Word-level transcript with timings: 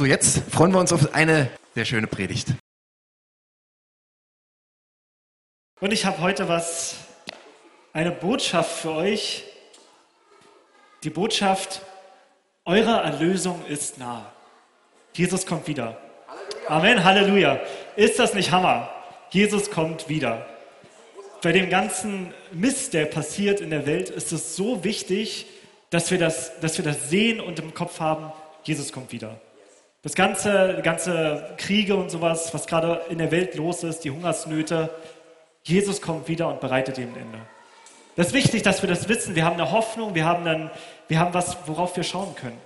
So, 0.00 0.06
jetzt 0.06 0.38
freuen 0.50 0.72
wir 0.72 0.80
uns 0.80 0.94
auf 0.94 1.12
eine 1.12 1.50
sehr 1.74 1.84
schöne 1.84 2.06
Predigt. 2.06 2.54
Und 5.78 5.92
ich 5.92 6.06
habe 6.06 6.22
heute 6.22 6.48
was, 6.48 6.94
eine 7.92 8.10
Botschaft 8.10 8.80
für 8.80 8.92
euch. 8.92 9.44
Die 11.04 11.10
Botschaft, 11.10 11.82
eure 12.64 13.02
Erlösung 13.02 13.62
ist 13.66 13.98
nah. 13.98 14.32
Jesus 15.12 15.44
kommt 15.44 15.68
wieder. 15.68 16.00
Amen, 16.66 17.04
Halleluja. 17.04 17.60
Ist 17.94 18.18
das 18.18 18.32
nicht 18.32 18.52
Hammer? 18.52 18.88
Jesus 19.28 19.70
kommt 19.70 20.08
wieder. 20.08 20.46
Bei 21.42 21.52
dem 21.52 21.68
ganzen 21.68 22.32
Mist, 22.52 22.94
der 22.94 23.04
passiert 23.04 23.60
in 23.60 23.68
der 23.68 23.84
Welt, 23.84 24.08
ist 24.08 24.32
es 24.32 24.56
so 24.56 24.82
wichtig, 24.82 25.44
dass 25.90 26.10
wir 26.10 26.16
das, 26.16 26.58
dass 26.60 26.78
wir 26.78 26.86
das 26.86 27.10
sehen 27.10 27.38
und 27.38 27.58
im 27.58 27.74
Kopf 27.74 28.00
haben, 28.00 28.32
Jesus 28.64 28.92
kommt 28.92 29.12
wieder. 29.12 29.38
Das 30.02 30.14
ganze, 30.14 30.80
ganze 30.82 31.54
Kriege 31.58 31.94
und 31.94 32.10
sowas, 32.10 32.54
was 32.54 32.66
gerade 32.66 33.02
in 33.10 33.18
der 33.18 33.30
Welt 33.30 33.54
los 33.54 33.84
ist, 33.84 34.00
die 34.04 34.10
Hungersnöte, 34.10 34.88
Jesus 35.62 36.00
kommt 36.00 36.26
wieder 36.26 36.48
und 36.48 36.60
bereitet 36.60 36.96
ihm 36.96 37.12
ein 37.12 37.20
Ende. 37.20 37.38
Das 38.16 38.28
ist 38.28 38.32
wichtig, 38.32 38.62
dass 38.62 38.82
wir 38.82 38.88
das 38.88 39.08
wissen. 39.08 39.34
Wir 39.34 39.44
haben 39.44 39.54
eine 39.54 39.70
Hoffnung, 39.72 40.14
wir 40.14 40.24
haben, 40.24 40.44
dann, 40.44 40.70
wir 41.08 41.18
haben 41.18 41.34
was, 41.34 41.56
worauf 41.66 41.96
wir 41.96 42.02
schauen 42.02 42.34
können. 42.34 42.58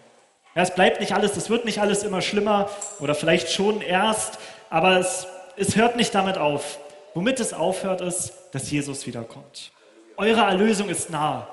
Ja, 0.55 0.63
es 0.63 0.75
bleibt 0.75 1.01
nicht 1.01 1.13
alles, 1.13 1.37
es 1.37 1.51
wird 1.51 1.65
nicht 1.65 1.81
alles 1.81 2.05
immer 2.05 2.23
schlimmer 2.23 2.71
oder 3.01 3.15
vielleicht 3.17 3.51
schon 3.51 3.81
erst, 3.81 4.39
aber 4.71 4.99
es, 4.99 5.27
es 5.57 5.75
hört 5.75 5.97
nicht 5.97 6.15
damit 6.15 6.39
auf. 6.39 6.79
Womit 7.15 7.41
es 7.41 7.53
aufhört, 7.53 8.01
ist, 8.01 8.33
dass 8.53 8.71
Jesus 8.71 9.07
wiederkommt. 9.07 9.73
Eure 10.17 10.43
Erlösung 10.43 10.89
ist 10.89 11.11
nah, 11.11 11.49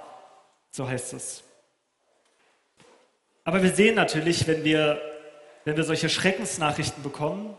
so 0.69 0.87
heißt 0.87 1.13
es. 1.13 1.43
Aber 3.43 3.63
wir 3.63 3.73
sehen 3.73 3.95
natürlich, 3.95 4.47
wenn 4.47 4.63
wir, 4.63 5.01
wenn 5.65 5.77
wir 5.77 5.83
solche 5.83 6.09
Schreckensnachrichten 6.09 7.03
bekommen, 7.03 7.55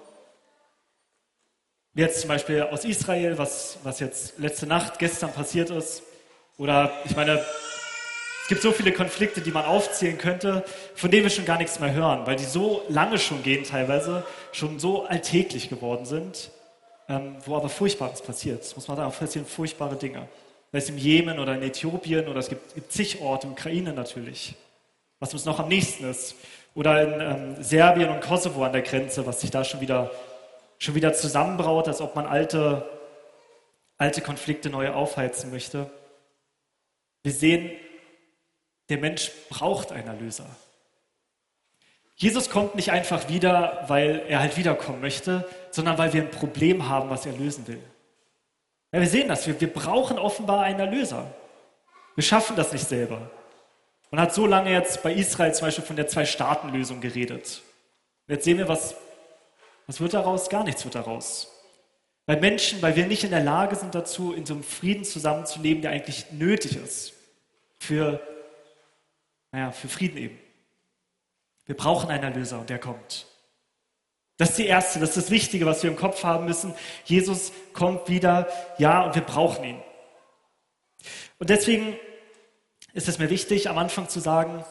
wie 1.95 2.03
jetzt 2.03 2.21
zum 2.21 2.29
Beispiel 2.29 2.63
aus 2.63 2.85
Israel, 2.85 3.39
was, 3.39 3.79
was 3.83 4.01
jetzt 4.01 4.39
letzte 4.39 4.67
Nacht, 4.67 4.99
gestern 4.99 5.33
passiert 5.33 5.71
ist, 5.71 6.03
oder 6.59 6.93
ich 7.05 7.15
meine, 7.17 7.45
es 8.43 8.49
gibt 8.49 8.63
so 8.63 8.73
viele 8.73 8.93
Konflikte, 8.93 9.41
die 9.41 9.51
man 9.51 9.65
aufzählen 9.65 10.19
könnte, 10.19 10.65
von 10.95 11.11
denen 11.11 11.25
wir 11.25 11.31
schon 11.31 11.45
gar 11.45 11.59
nichts 11.59 11.81
mehr 11.81 11.93
hören, 11.93 12.27
weil 12.27 12.37
die 12.37 12.45
so 12.45 12.83
lange 12.89 13.19
schon 13.19 13.43
gehen 13.43 13.65
teilweise, 13.65 14.25
schon 14.53 14.79
so 14.79 15.05
alltäglich 15.05 15.69
geworden 15.69 16.07
sind, 16.07 16.51
ähm, 17.09 17.37
wo 17.45 17.57
aber 17.57 17.69
Furchtbares 17.69 18.23
passiert. 18.23 18.61
Das 18.61 18.75
muss 18.75 18.89
man 18.89 18.97
sagen, 18.97 19.13
passieren 19.13 19.47
furchtbare 19.47 19.97
Dinge. 19.97 20.29
Sei 20.73 20.79
es 20.79 20.89
im 20.89 20.99
Jemen 20.99 21.39
oder 21.39 21.55
in 21.55 21.63
Äthiopien 21.63 22.29
oder 22.29 22.41
es 22.41 22.49
gibt, 22.49 22.75
gibt 22.75 22.93
zig 22.93 23.21
Orte, 23.21 23.47
in 23.47 23.53
Ukraine 23.53 23.93
natürlich 23.93 24.55
was 25.23 25.33
uns 25.33 25.45
noch 25.45 25.61
am 25.61 25.69
nächsten 25.69 26.05
ist. 26.05 26.35
Oder 26.75 27.03
in 27.03 27.21
ähm, 27.21 27.63
Serbien 27.63 28.09
und 28.09 28.21
Kosovo 28.21 28.65
an 28.65 28.73
der 28.73 28.83
Grenze, 28.83 29.27
was 29.27 29.41
sich 29.41 29.51
da 29.51 29.65
schon 29.65 29.81
wieder, 29.81 30.11
schon 30.79 30.95
wieder 30.95 31.13
zusammenbraut, 31.13 31.89
als 31.89 32.01
ob 32.01 32.17
man 32.17 32.27
alte, 32.27 32.89
alte 33.99 34.21
Konflikte 34.21 34.71
neu 34.71 34.91
aufheizen 34.91 35.51
möchte. 35.51 35.91
Wir 37.23 37.33
sehen, 37.33 37.71
der 38.89 38.99
Mensch 38.99 39.31
braucht 39.49 39.93
einen 39.93 40.09
Erlöser. 40.09 40.47
Jesus 42.17 42.51
kommt 42.51 42.75
nicht 42.75 42.91
einfach 42.91 43.29
wieder, 43.29 43.85
weil 43.89 44.23
er 44.29 44.41
halt 44.41 44.57
wiederkommen 44.57 45.01
möchte, 45.01 45.49
sondern 45.71 45.99
weil 45.99 46.13
wir 46.13 46.23
ein 46.23 46.31
Problem 46.31 46.89
haben, 46.89 47.11
was 47.11 47.27
er 47.27 47.33
lösen 47.33 47.67
will. 47.67 47.83
Ja, 48.93 49.01
wir 49.01 49.09
sehen 49.09 49.29
das, 49.29 49.47
wir, 49.47 49.61
wir 49.61 49.73
brauchen 49.73 50.19
offenbar 50.19 50.63
einen 50.63 50.81
Erlöser. 50.81 51.27
Wir 52.15 52.23
schaffen 52.23 52.57
das 52.57 52.73
nicht 52.73 52.87
selber. 52.87 53.31
Man 54.13 54.21
hat 54.21 54.35
so 54.35 54.47
lange 54.47 54.71
jetzt 54.71 55.03
bei 55.03 55.11
Israel 55.15 55.55
zum 55.55 55.67
Beispiel 55.67 55.85
von 55.87 55.97
der 55.97 56.07
Zwei-Staaten-Lösung 56.07 57.01
geredet. 57.01 57.63
Und 58.29 58.35
jetzt 58.35 58.45
sehen 58.45 58.59
wir, 58.59 58.69
was, 58.69 58.95
was 59.87 60.01
wird 60.01 60.13
daraus? 60.13 60.51
Gar 60.51 60.65
nichts 60.65 60.85
wird 60.85 60.95
daraus. 60.95 61.51
Weil 62.27 62.39
Menschen, 62.39 62.83
weil 62.83 62.95
wir 62.95 63.07
nicht 63.07 63.25
in 63.25 63.31
der 63.31 63.43
Lage 63.43 63.75
sind 63.75 63.95
dazu, 63.95 64.35
in 64.35 64.45
so 64.45 64.53
einem 64.53 64.65
Frieden 64.65 65.05
zusammenzuleben, 65.05 65.81
der 65.81 65.93
eigentlich 65.93 66.31
nötig 66.31 66.77
ist 66.77 67.15
für, 67.79 68.21
naja, 69.51 69.73
für 69.73 69.89
Frieden 69.89 70.19
eben. 70.19 70.39
Wir 71.65 71.75
brauchen 71.75 72.11
einen 72.11 72.23
Erlöser 72.23 72.61
und 72.61 72.69
der 72.69 72.79
kommt. 72.79 73.27
Das 74.37 74.51
ist 74.51 74.59
die 74.59 74.67
erste, 74.67 75.01
das 75.01 75.17
ist 75.17 75.25
das 75.25 75.31
Wichtige, 75.31 75.65
was 75.65 75.83
wir 75.83 75.91
im 75.91 75.97
Kopf 75.97 76.23
haben 76.23 76.45
müssen. 76.45 76.75
Jesus 77.07 77.51
kommt 77.73 78.11
wieder, 78.11 78.47
ja, 78.77 79.07
und 79.07 79.15
wir 79.15 79.23
brauchen 79.23 79.65
ihn. 79.65 79.83
Und 81.39 81.49
deswegen 81.49 81.97
ist 82.93 83.09
es 83.09 83.19
mir 83.19 83.31
wichtig, 83.31 83.69
am 83.69 83.79
Anfang 83.79 84.09
zu 84.09 84.21
sagen, 84.21 84.65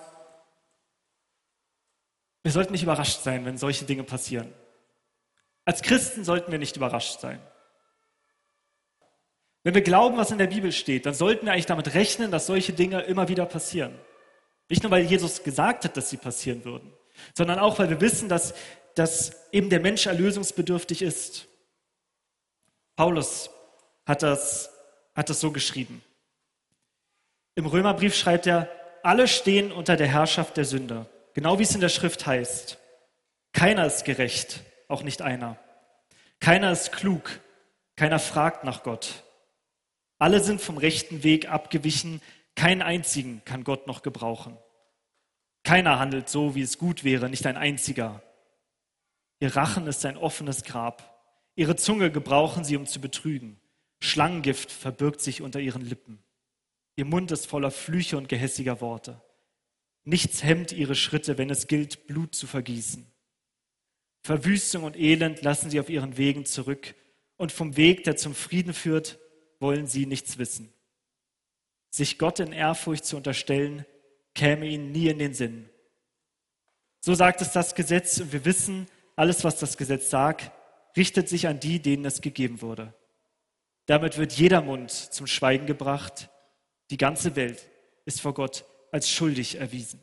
wir 2.44 2.52
sollten 2.52 2.72
nicht 2.72 2.84
überrascht 2.84 3.22
sein, 3.22 3.46
wenn 3.46 3.58
solche 3.58 3.86
Dinge 3.86 4.04
passieren. 4.04 4.52
Als 5.66 5.82
Christen 5.82 6.24
sollten 6.24 6.52
wir 6.52 6.60
nicht 6.60 6.76
überrascht 6.76 7.20
sein. 7.20 7.40
Wenn 9.64 9.76
wir 9.76 9.84
glauben, 9.84 10.18
was 10.18 10.32
in 10.32 10.40
der 10.40 10.48
Bibel 10.48 10.72
steht, 10.72 11.06
dann 11.06 11.14
sollten 11.14 11.46
wir 11.46 11.54
eigentlich 11.54 11.68
damit 11.68 11.94
rechnen, 11.94 12.32
dass 12.32 12.48
solche 12.48 12.74
Dinge 12.74 13.02
immer 13.02 13.28
wieder 13.28 13.46
passieren. 13.46 13.94
Nicht 14.70 14.82
nur, 14.82 14.92
weil 14.92 15.04
Jesus 15.04 15.44
gesagt 15.44 15.84
hat, 15.86 15.98
dass 15.98 16.10
sie 16.10 16.18
passieren 16.18 16.66
würden, 16.66 16.92
sondern 17.36 17.60
auch, 17.60 17.78
weil 17.78 17.90
wir 17.90 18.02
wissen, 18.02 18.28
dass, 18.28 18.56
dass 18.96 19.52
eben 19.52 19.70
der 19.70 19.82
Mensch 19.82 20.08
erlösungsbedürftig 20.08 21.04
ist. 21.04 21.48
Paulus 22.96 23.50
hat 24.06 24.24
das, 24.24 24.72
hat 25.14 25.30
das 25.30 25.40
so 25.40 25.52
geschrieben. 25.52 26.02
Im 27.56 27.66
Römerbrief 27.66 28.16
schreibt 28.16 28.48
er, 28.48 28.70
alle 29.04 29.28
stehen 29.28 29.72
unter 29.72 29.98
der 29.98 30.08
Herrschaft 30.08 30.58
der 30.58 30.66
Sünde, 30.66 31.08
genau 31.34 31.60
wie 31.60 31.64
es 31.64 31.76
in 31.76 31.82
der 31.82 31.90
Schrift 31.90 32.26
heißt. 32.26 32.78
Keiner 33.52 33.86
ist 33.86 34.06
gerecht, 34.06 34.62
auch 34.88 35.04
nicht 35.04 35.22
einer. 35.22 35.58
Keiner 36.40 36.72
ist 36.72 36.92
klug, 36.92 37.40
keiner 37.96 38.20
fragt 38.20 38.64
nach 38.64 38.84
Gott. 38.84 39.24
Alle 40.18 40.40
sind 40.42 40.62
vom 40.62 40.78
rechten 40.78 41.24
Weg 41.24 41.50
abgewichen, 41.50 42.22
keinen 42.56 42.82
einzigen 42.82 43.42
kann 43.44 43.64
Gott 43.64 43.88
noch 43.88 44.02
gebrauchen. 44.02 44.58
Keiner 45.64 46.00
handelt 46.00 46.30
so, 46.30 46.56
wie 46.56 46.62
es 46.62 46.78
gut 46.78 47.04
wäre, 47.04 47.30
nicht 47.30 47.46
ein 47.46 47.58
einziger. 47.58 48.22
Ihr 49.40 49.56
Rachen 49.56 49.88
ist 49.88 50.06
ein 50.06 50.18
offenes 50.18 50.64
Grab. 50.64 51.08
Ihre 51.56 51.76
Zunge 51.76 52.12
gebrauchen 52.12 52.64
sie, 52.64 52.78
um 52.78 52.86
zu 52.86 53.02
betrügen. 53.02 53.60
Schlangengift 54.00 54.72
verbirgt 54.72 55.22
sich 55.22 55.42
unter 55.42 55.60
ihren 55.60 55.82
Lippen. 55.82 56.24
Ihr 56.96 57.06
Mund 57.06 57.32
ist 57.32 57.48
voller 57.48 57.72
Flüche 57.72 58.18
und 58.18 58.30
gehässiger 58.30 58.82
Worte. 58.82 59.22
Nichts 60.04 60.44
hemmt 60.44 60.72
ihre 60.72 60.96
Schritte, 60.96 61.38
wenn 61.38 61.50
es 61.50 61.68
gilt, 61.68 62.08
Blut 62.08 62.36
zu 62.36 62.48
vergießen. 62.48 63.06
Verwüstung 64.22 64.84
und 64.84 64.98
Elend 64.98 65.42
lassen 65.42 65.70
sie 65.70 65.80
auf 65.80 65.90
ihren 65.90 66.18
Wegen 66.18 66.46
zurück, 66.46 66.96
und 67.38 67.52
vom 67.52 67.76
Weg, 67.76 68.04
der 68.04 68.18
zum 68.18 68.36
Frieden 68.36 68.74
führt, 68.74 69.18
wollen 69.60 69.88
sie 69.88 70.06
nichts 70.06 70.38
wissen. 70.38 70.72
Sich 71.90 72.20
Gott 72.20 72.40
in 72.40 72.52
Ehrfurcht 72.52 73.04
zu 73.04 73.18
unterstellen, 73.18 73.86
käme 74.36 74.68
ihnen 74.68 74.92
nie 74.92 75.08
in 75.08 75.18
den 75.18 75.34
Sinn. 75.34 75.70
So 77.00 77.16
sagt 77.16 77.42
es 77.42 77.52
das 77.52 77.74
Gesetz, 77.74 78.20
und 78.20 78.32
wir 78.32 78.46
wissen, 78.46 78.88
alles, 79.16 79.44
was 79.44 79.58
das 79.58 79.78
Gesetz 79.78 80.10
sagt, 80.10 80.52
richtet 80.96 81.30
sich 81.30 81.48
an 81.48 81.60
die, 81.60 81.82
denen 81.82 82.06
es 82.06 82.22
gegeben 82.22 82.62
wurde. 82.62 82.94
Damit 83.88 84.18
wird 84.18 84.34
jeder 84.34 84.62
Mund 84.62 84.92
zum 84.92 85.26
Schweigen 85.26 85.66
gebracht, 85.66 86.30
die 86.92 86.98
ganze 86.98 87.36
Welt 87.36 87.68
ist 88.06 88.22
vor 88.22 88.34
Gott 88.34 88.66
als 88.92 89.10
schuldig 89.10 89.56
erwiesen. 89.56 90.00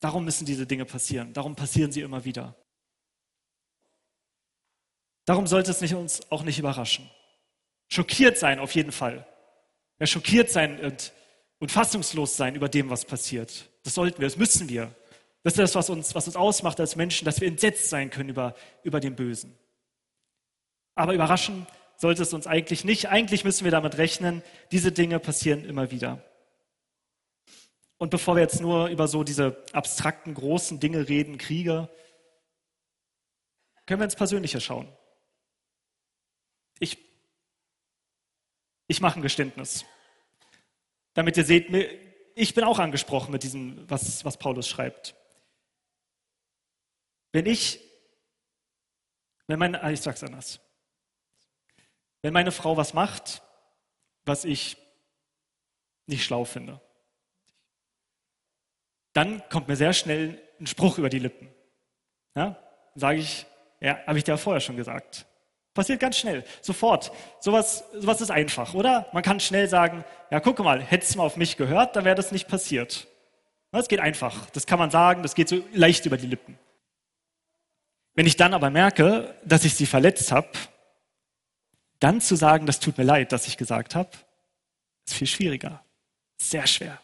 Darum 0.00 0.24
müssen 0.24 0.46
diese 0.46 0.66
Dinge 0.66 0.84
passieren. 0.84 1.32
Darum 1.32 1.56
passieren 1.56 1.90
sie 1.90 2.02
immer 2.02 2.24
wieder. 2.24 2.54
Darum 5.24 5.48
sollte 5.48 5.72
es 5.72 5.92
uns 5.92 6.30
auch 6.30 6.44
nicht 6.44 6.58
überraschen. 6.58 7.10
Schockiert 7.88 8.38
sein 8.38 8.60
auf 8.60 8.72
jeden 8.76 8.92
Fall. 8.92 9.26
Ja, 9.98 10.06
schockiert 10.06 10.50
sein 10.50 10.78
und, 10.80 11.12
und 11.58 11.72
fassungslos 11.72 12.36
sein 12.36 12.54
über 12.54 12.68
dem, 12.68 12.90
was 12.90 13.04
passiert. 13.04 13.68
Das 13.82 13.94
sollten 13.94 14.20
wir, 14.20 14.28
das 14.28 14.36
müssen 14.36 14.68
wir. 14.68 14.94
Das 15.42 15.54
ist 15.54 15.58
das, 15.58 15.74
was 15.74 15.90
uns, 15.90 16.14
was 16.14 16.26
uns 16.28 16.36
ausmacht 16.36 16.78
als 16.78 16.94
Menschen, 16.94 17.24
dass 17.24 17.40
wir 17.40 17.48
entsetzt 17.48 17.88
sein 17.88 18.10
können 18.10 18.28
über, 18.28 18.54
über 18.84 19.00
den 19.00 19.16
Bösen. 19.16 19.58
Aber 20.94 21.14
überraschen 21.14 21.66
sollte 21.96 22.22
es 22.22 22.32
uns 22.32 22.46
eigentlich 22.46 22.84
nicht. 22.84 23.08
Eigentlich 23.08 23.44
müssen 23.44 23.64
wir 23.64 23.70
damit 23.70 23.98
rechnen, 23.98 24.42
diese 24.70 24.92
Dinge 24.92 25.18
passieren 25.18 25.64
immer 25.64 25.90
wieder. 25.90 26.22
Und 27.98 28.10
bevor 28.10 28.36
wir 28.36 28.42
jetzt 28.42 28.60
nur 28.60 28.88
über 28.88 29.08
so 29.08 29.24
diese 29.24 29.64
abstrakten, 29.72 30.34
großen 30.34 30.80
Dinge 30.80 31.08
reden, 31.08 31.38
Kriege, 31.38 31.88
können 33.86 34.00
wir 34.00 34.04
ins 34.04 34.16
Persönliche 34.16 34.60
schauen. 34.60 34.88
Ich, 36.78 36.98
ich 38.86 39.00
mache 39.00 39.18
ein 39.18 39.22
Geständnis. 39.22 39.84
Damit 41.14 41.38
ihr 41.38 41.44
seht, 41.44 41.72
ich 42.34 42.52
bin 42.52 42.64
auch 42.64 42.78
angesprochen 42.78 43.32
mit 43.32 43.42
diesem, 43.42 43.88
was, 43.88 44.24
was 44.24 44.36
Paulus 44.36 44.68
schreibt. 44.68 45.14
Wenn 47.32 47.46
ich, 47.46 47.80
wenn 49.46 49.58
mein, 49.58 49.74
ah, 49.74 49.90
ich 49.90 50.02
sag's 50.02 50.22
anders. 50.22 50.60
Wenn 52.26 52.32
meine 52.32 52.50
Frau 52.50 52.76
was 52.76 52.92
macht, 52.92 53.40
was 54.24 54.44
ich 54.44 54.76
nicht 56.06 56.24
schlau 56.24 56.44
finde, 56.44 56.80
dann 59.12 59.48
kommt 59.48 59.68
mir 59.68 59.76
sehr 59.76 59.92
schnell 59.92 60.42
einen 60.58 60.66
Spruch 60.66 60.98
über 60.98 61.08
die 61.08 61.20
Lippen. 61.20 61.48
Ja? 62.34 62.56
Sage 62.96 63.20
ich, 63.20 63.46
ja, 63.78 64.04
habe 64.08 64.18
ich 64.18 64.24
dir 64.24 64.36
vorher 64.38 64.60
schon 64.60 64.76
gesagt. 64.76 65.24
Passiert 65.72 66.00
ganz 66.00 66.16
schnell, 66.18 66.42
sofort. 66.62 67.12
Sowas, 67.38 67.84
sowas 67.92 68.20
ist 68.20 68.32
einfach, 68.32 68.74
oder? 68.74 69.06
Man 69.12 69.22
kann 69.22 69.38
schnell 69.38 69.68
sagen, 69.68 70.04
ja, 70.32 70.40
guck 70.40 70.58
mal, 70.58 70.82
hättest 70.82 71.14
du 71.14 71.18
mal 71.18 71.26
auf 71.26 71.36
mich 71.36 71.56
gehört, 71.56 71.94
dann 71.94 72.04
wäre 72.04 72.16
das 72.16 72.32
nicht 72.32 72.48
passiert. 72.48 73.06
Das 73.70 73.86
geht 73.86 74.00
einfach. 74.00 74.50
Das 74.50 74.66
kann 74.66 74.80
man 74.80 74.90
sagen, 74.90 75.22
das 75.22 75.36
geht 75.36 75.48
so 75.48 75.62
leicht 75.72 76.06
über 76.06 76.16
die 76.16 76.26
Lippen. 76.26 76.58
Wenn 78.14 78.26
ich 78.26 78.34
dann 78.34 78.52
aber 78.52 78.70
merke, 78.70 79.32
dass 79.44 79.64
ich 79.64 79.76
sie 79.76 79.86
verletzt 79.86 80.32
habe, 80.32 80.48
dann 82.00 82.20
zu 82.20 82.36
sagen, 82.36 82.66
das 82.66 82.80
tut 82.80 82.98
mir 82.98 83.04
leid, 83.04 83.32
dass 83.32 83.46
ich 83.46 83.56
gesagt 83.56 83.94
habe, 83.94 84.10
ist 85.06 85.14
viel 85.14 85.26
schwieriger. 85.26 85.82
Sehr 86.38 86.66
schwer. 86.66 87.00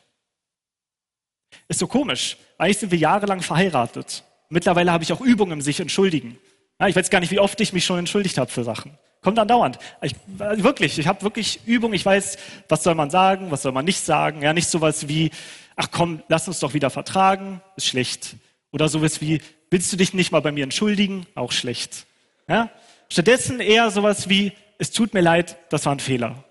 Ist 1.69 1.79
so 1.79 1.87
komisch. 1.87 2.37
Eigentlich 2.59 2.79
sind 2.79 2.93
wir 2.93 2.99
jahrelang 2.99 3.43
verheiratet. 3.43 4.25
Mittlerweile 4.49 4.93
habe 4.93 5.05
ich 5.05 5.13
auch 5.13 5.21
Übungen 5.21 5.61
sich 5.61 5.81
entschuldigen. 5.81 6.39
Ja, 6.79 6.89
ich 6.89 6.97
weiß 6.97 7.11
gar 7.11 7.21
nicht, 7.21 7.31
wie 7.31 7.39
oft 7.39 7.61
ich 7.61 7.73
mich 7.73 7.85
schon 7.85 7.99
entschuldigt 7.99 8.39
habe 8.39 8.51
für 8.51 8.65
Sachen. 8.65 8.99
Kommt 9.23 9.39
andauernd. 9.39 9.79
Ich, 10.03 10.17
wirklich, 10.27 10.99
ich 10.99 11.07
habe 11.07 11.23
wirklich 11.23 11.61
Übung. 11.65 11.93
Ich 11.93 12.05
weiß, 12.05 12.37
was 12.69 12.83
soll 12.83 12.97
man 12.97 13.11
sagen, 13.11 13.51
was 13.51 13.63
soll 13.63 13.73
man 13.73 13.85
nicht 13.85 14.01
sagen. 14.01 14.43
Ja, 14.43 14.53
nicht 14.53 14.69
sowas 14.69 15.09
wie, 15.09 15.31
ach 15.77 15.89
komm, 15.93 16.23
lass 16.29 16.49
uns 16.49 16.59
doch 16.59 16.75
wieder 16.75 16.91
vertragen, 16.91 17.63
ist 17.77 17.87
schlecht. 17.87 18.35
Oder 18.73 18.89
sowas 18.89 19.21
wie, 19.21 19.41
willst 19.71 19.93
du 19.93 19.97
dich 19.97 20.13
nicht 20.13 20.33
mal 20.33 20.41
bei 20.41 20.51
mir 20.51 20.65
entschuldigen? 20.65 21.27
Auch 21.37 21.53
schlecht. 21.53 22.07
Ja? 22.49 22.71
Stattdessen 23.09 23.61
eher 23.61 23.91
sowas 23.91 24.29
wie, 24.29 24.53
es 24.83 24.91
tut 24.91 25.15
mir 25.15 25.21
leid, 25.21 25.57
das 25.71 25.87
war 25.87 25.95
ein 25.95 26.01
Fehler. 26.01 26.43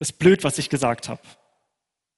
Das 0.00 0.10
ist 0.10 0.18
blöd, 0.18 0.42
was 0.42 0.58
ich 0.58 0.68
gesagt 0.68 1.08
habe. 1.08 1.20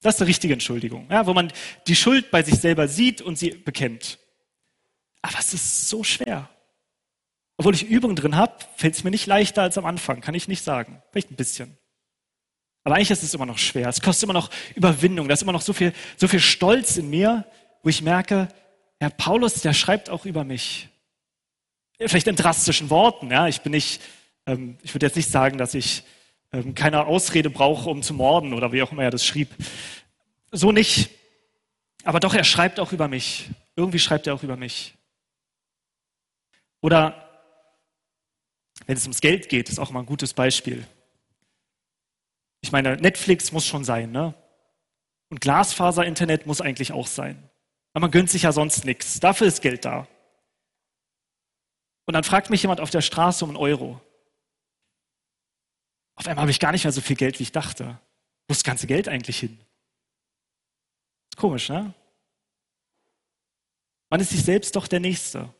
Das 0.00 0.14
ist 0.14 0.22
eine 0.22 0.28
richtige 0.28 0.54
Entschuldigung, 0.54 1.06
ja, 1.10 1.26
wo 1.26 1.34
man 1.34 1.52
die 1.86 1.94
Schuld 1.94 2.30
bei 2.30 2.42
sich 2.42 2.54
selber 2.54 2.88
sieht 2.88 3.20
und 3.20 3.38
sie 3.38 3.50
bekennt. 3.50 4.18
Aber 5.20 5.38
es 5.38 5.52
ist 5.52 5.90
so 5.90 6.02
schwer. 6.02 6.48
Obwohl 7.58 7.74
ich 7.74 7.84
Übung 7.84 8.16
drin 8.16 8.34
habe, 8.34 8.54
fällt 8.76 8.94
es 8.94 9.04
mir 9.04 9.10
nicht 9.10 9.26
leichter 9.26 9.60
als 9.60 9.76
am 9.76 9.84
Anfang, 9.84 10.22
kann 10.22 10.34
ich 10.34 10.48
nicht 10.48 10.64
sagen. 10.64 11.02
Vielleicht 11.10 11.30
ein 11.30 11.36
bisschen. 11.36 11.76
Aber 12.84 12.94
eigentlich 12.94 13.10
ist 13.10 13.22
es 13.22 13.34
immer 13.34 13.44
noch 13.44 13.58
schwer. 13.58 13.90
Es 13.90 14.00
kostet 14.00 14.24
immer 14.24 14.32
noch 14.32 14.48
Überwindung. 14.74 15.28
Da 15.28 15.34
ist 15.34 15.42
immer 15.42 15.52
noch 15.52 15.60
so 15.60 15.74
viel, 15.74 15.92
so 16.16 16.28
viel 16.28 16.40
Stolz 16.40 16.96
in 16.96 17.10
mir, 17.10 17.44
wo 17.82 17.90
ich 17.90 18.00
merke, 18.00 18.48
Herr 19.00 19.10
Paulus, 19.10 19.60
der 19.60 19.74
schreibt 19.74 20.08
auch 20.08 20.24
über 20.24 20.44
mich. 20.44 20.88
Vielleicht 21.98 22.26
in 22.26 22.36
drastischen 22.36 22.88
Worten. 22.88 23.30
Ja, 23.30 23.48
ich 23.48 23.60
bin 23.60 23.72
nicht, 23.72 24.00
ähm, 24.46 24.78
ich 24.82 24.94
würde 24.94 25.06
jetzt 25.06 25.16
nicht 25.16 25.30
sagen, 25.30 25.58
dass 25.58 25.74
ich 25.74 26.04
ähm, 26.52 26.74
keine 26.74 27.06
Ausrede 27.06 27.50
brauche, 27.50 27.90
um 27.90 28.02
zu 28.02 28.14
morden 28.14 28.54
oder 28.54 28.72
wie 28.72 28.82
auch 28.82 28.92
immer 28.92 29.02
er 29.02 29.10
das 29.10 29.26
schrieb. 29.26 29.50
So 30.52 30.72
nicht. 30.72 31.10
Aber 32.04 32.20
doch, 32.20 32.34
er 32.34 32.44
schreibt 32.44 32.80
auch 32.80 32.92
über 32.92 33.08
mich. 33.08 33.50
Irgendwie 33.74 33.98
schreibt 33.98 34.26
er 34.26 34.34
auch 34.34 34.42
über 34.42 34.56
mich. 34.56 34.94
Oder 36.80 37.22
wenn 38.86 38.96
es 38.96 39.02
ums 39.02 39.20
Geld 39.20 39.48
geht, 39.48 39.68
ist 39.68 39.78
auch 39.78 39.90
mal 39.90 40.00
ein 40.00 40.06
gutes 40.06 40.32
Beispiel. 40.32 40.86
Ich 42.60 42.72
meine, 42.72 42.96
Netflix 42.96 43.52
muss 43.52 43.66
schon 43.66 43.84
sein, 43.84 44.12
ne? 44.12 44.34
Und 45.28 45.40
Glasfaser-Internet 45.40 46.46
muss 46.46 46.60
eigentlich 46.60 46.92
auch 46.92 47.08
sein. 47.08 47.50
Aber 47.92 48.02
man 48.02 48.10
gönnt 48.12 48.30
sich 48.30 48.42
ja 48.42 48.52
sonst 48.52 48.84
nichts. 48.84 49.18
Dafür 49.18 49.48
ist 49.48 49.62
Geld 49.62 49.84
da. 49.84 50.06
Und 52.04 52.14
dann 52.14 52.22
fragt 52.22 52.50
mich 52.50 52.62
jemand 52.62 52.80
auf 52.80 52.90
der 52.90 53.00
Straße 53.00 53.44
um 53.44 53.50
einen 53.50 53.56
Euro. 53.56 54.00
Auf 56.16 56.26
einmal 56.26 56.42
habe 56.42 56.50
ich 56.50 56.60
gar 56.60 56.72
nicht 56.72 56.84
mehr 56.84 56.92
so 56.92 57.00
viel 57.00 57.16
Geld, 57.16 57.38
wie 57.38 57.44
ich 57.44 57.52
dachte. 57.52 57.98
Wo 58.48 58.52
ist 58.52 58.60
das 58.60 58.64
ganze 58.64 58.86
Geld 58.86 59.08
eigentlich 59.08 59.38
hin? 59.38 59.58
Komisch, 61.36 61.68
ne? 61.68 61.92
Man 64.08 64.20
ist 64.20 64.30
sich 64.30 64.42
selbst 64.42 64.74
doch 64.76 64.88
der 64.88 65.00
Nächste. 65.00 65.52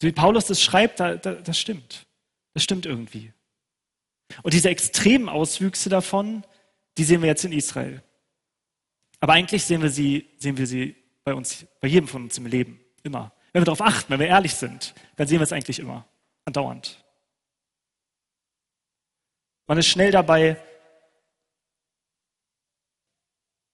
So 0.00 0.08
wie 0.08 0.12
Paulus 0.12 0.46
das 0.46 0.62
schreibt, 0.62 1.00
da, 1.00 1.16
da, 1.16 1.34
das 1.34 1.58
stimmt. 1.58 2.06
Das 2.54 2.64
stimmt 2.64 2.86
irgendwie. 2.86 3.32
Und 4.42 4.54
diese 4.54 4.70
extremen 4.70 5.28
Auswüchse 5.28 5.90
davon, 5.90 6.44
die 6.96 7.04
sehen 7.04 7.20
wir 7.20 7.28
jetzt 7.28 7.44
in 7.44 7.52
Israel. 7.52 8.02
Aber 9.20 9.34
eigentlich 9.34 9.64
sehen 9.64 9.82
wir 9.82 9.90
sie, 9.90 10.28
sehen 10.38 10.56
wir 10.56 10.66
sie 10.66 10.96
bei 11.24 11.34
uns, 11.34 11.66
bei 11.80 11.88
jedem 11.88 12.08
von 12.08 12.24
uns 12.24 12.38
im 12.38 12.46
Leben. 12.46 12.80
Immer. 13.02 13.32
Wenn 13.52 13.60
wir 13.60 13.66
darauf 13.66 13.82
achten, 13.82 14.10
wenn 14.10 14.20
wir 14.20 14.26
ehrlich 14.26 14.54
sind, 14.54 14.94
dann 15.16 15.26
sehen 15.26 15.38
wir 15.38 15.44
es 15.44 15.52
eigentlich 15.52 15.78
immer. 15.78 16.06
Andauernd. 16.44 17.04
Man 19.66 19.78
ist 19.78 19.86
schnell 19.86 20.10
dabei, 20.10 20.56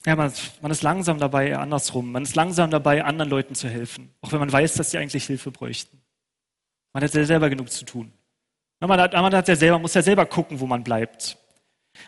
ja, 0.07 0.17
man, 0.17 0.33
man 0.63 0.71
ist 0.71 0.83
langsam 0.83 1.19
dabei, 1.19 1.57
andersrum. 1.57 2.13
Man 2.13 2.23
ist 2.23 2.37
langsam 2.37 2.71
dabei, 2.71 3.05
anderen 3.05 3.29
Leuten 3.29 3.55
zu 3.55 3.69
helfen. 3.69 4.15
Auch 4.21 4.33
wenn 4.33 4.39
man 4.39 4.51
weiß, 4.51 4.75
dass 4.75 4.91
sie 4.91 4.99
eigentlich 4.99 5.27
Hilfe 5.27 5.51
bräuchten. 5.51 6.01
Man 6.93 7.03
hat 7.03 7.13
ja 7.13 7.25
selber 7.25 7.51
genug 7.51 7.71
zu 7.71 7.85
tun. 7.85 8.13
Man, 8.81 9.01
hat, 9.01 9.13
man 9.13 9.35
hat 9.35 9.49
ja 9.49 9.57
selber, 9.57 9.79
muss 9.79 9.95
ja 9.95 10.03
selber 10.03 10.25
gucken, 10.25 10.61
wo 10.61 10.67
man 10.67 10.85
bleibt. 10.85 11.37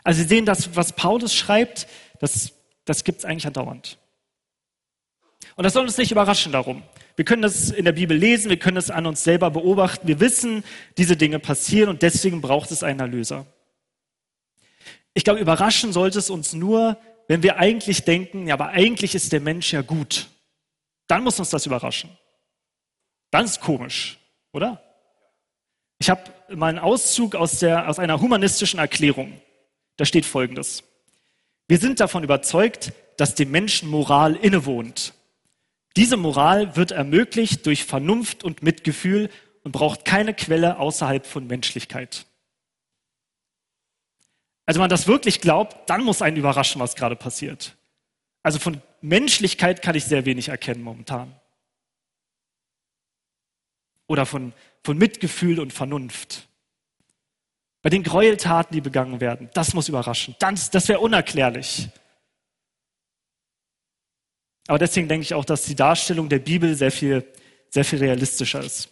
Also 0.05 0.23
Sie 0.23 0.29
sehen, 0.29 0.47
dass 0.47 0.77
was 0.77 0.95
Paulus 0.95 1.35
schreibt, 1.35 1.89
das, 2.21 2.53
das 2.85 3.03
gibt 3.03 3.19
es 3.19 3.25
eigentlich 3.25 3.47
andauernd. 3.47 3.99
Und 5.57 5.65
das 5.65 5.73
soll 5.73 5.85
uns 5.85 5.99
nicht 5.99 6.13
überraschen 6.13 6.53
darum. 6.53 6.83
Wir 7.17 7.25
können 7.25 7.43
das 7.43 7.71
in 7.71 7.85
der 7.85 7.93
Bibel 7.93 8.17
lesen, 8.17 8.51
wir 8.51 8.59
können 8.59 8.77
das 8.77 8.91
an 8.91 9.05
uns 9.05 9.25
selber 9.25 9.51
beobachten. 9.51 10.07
Wir 10.07 10.21
wissen, 10.21 10.65
diese 10.97 11.17
Dinge 11.17 11.39
passieren 11.39 11.91
und 11.91 12.03
deswegen 12.03 12.41
braucht 12.41 12.71
es 12.71 12.83
einen 12.83 13.01
Erlöser. 13.01 13.47
Ich 15.15 15.25
glaube, 15.25 15.41
überraschen 15.41 15.93
sollte 15.93 16.19
es 16.19 16.31
uns 16.31 16.53
nur, 16.53 16.97
wenn 17.29 17.43
wir 17.43 17.59
eigentlich 17.59 18.05
denken, 18.05 18.47
ja, 18.47 18.55
aber 18.55 18.69
eigentlich 18.69 19.15
ist 19.15 19.33
der 19.33 19.41
Mensch 19.41 19.73
ja 19.73 19.83
gut. 19.83 20.29
Dann 21.07 21.25
muss 21.25 21.39
uns 21.39 21.51
das 21.51 21.67
überraschen. 21.67 22.11
Dann 23.31 23.45
ist 23.45 23.61
komisch 23.61 24.21
oder? 24.53 24.83
Ich 25.99 26.11
habe 26.11 26.23
mal 26.55 26.69
einen 26.69 26.79
Auszug 26.79 27.35
aus, 27.35 27.59
der, 27.59 27.89
aus 27.89 27.99
einer 27.99 28.21
humanistischen 28.21 28.79
Erklärung. 28.79 29.41
Da 29.97 30.05
steht 30.05 30.25
Folgendes. 30.25 30.83
Wir 31.69 31.79
sind 31.79 32.01
davon 32.01 32.25
überzeugt, 32.25 32.93
dass 33.17 33.35
dem 33.35 33.51
Menschen 33.51 33.89
Moral 33.89 34.35
innewohnt. 34.35 35.15
Diese 35.97 36.17
Moral 36.17 36.77
wird 36.77 36.93
ermöglicht 36.93 37.67
durch 37.67 37.85
Vernunft 37.85 38.45
und 38.45 38.63
Mitgefühl 38.63 39.29
und 39.63 39.73
braucht 39.73 40.05
keine 40.05 40.33
Quelle 40.33 40.79
außerhalb 40.79 41.27
von 41.27 41.47
Menschlichkeit. 41.47 42.27
Also 44.67 44.79
wenn 44.79 44.85
man 44.85 44.91
das 44.91 45.07
wirklich 45.07 45.41
glaubt, 45.41 45.89
dann 45.89 46.03
muss 46.03 46.23
einen 46.23 46.37
überraschen, 46.37 46.81
was 46.81 46.95
gerade 46.95 47.17
passiert. 47.17 47.77
Also 48.43 48.59
von 48.59 48.81
Menschlichkeit 49.01 49.83
kann 49.83 49.95
ich 49.95 50.05
sehr 50.05 50.25
wenig 50.25 50.49
erkennen 50.49 50.83
momentan 50.83 51.35
oder 54.11 54.27
von, 54.27 54.53
von 54.83 54.99
Mitgefühl 54.99 55.61
und 55.61 55.73
Vernunft. 55.73 56.49
Bei 57.81 57.91
den 57.91 58.03
Gräueltaten, 58.03 58.75
die 58.75 58.81
begangen 58.81 59.21
werden, 59.21 59.49
das 59.55 59.73
muss 59.73 59.89
überraschen. 59.89 60.35
Das, 60.41 60.69
das 60.69 60.89
wäre 60.89 60.99
unerklärlich. 60.99 61.89
Aber 64.67 64.81
deswegen 64.81 65.07
denke 65.07 65.23
ich 65.23 65.35
auch, 65.35 65.45
dass 65.45 65.63
die 65.63 65.77
Darstellung 65.77 66.29
der 66.29 66.41
Bibel 66.41 66.75
sehr 66.75 66.91
viel, 66.91 67.25
sehr 67.69 67.85
viel 67.85 68.01
realistischer 68.01 68.61
ist. 68.61 68.89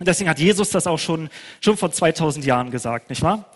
Und 0.00 0.08
deswegen 0.08 0.28
hat 0.28 0.40
Jesus 0.40 0.70
das 0.70 0.88
auch 0.88 0.98
schon, 0.98 1.30
schon 1.60 1.76
vor 1.76 1.92
2000 1.92 2.44
Jahren 2.44 2.72
gesagt, 2.72 3.10
nicht 3.10 3.22
wahr? 3.22 3.48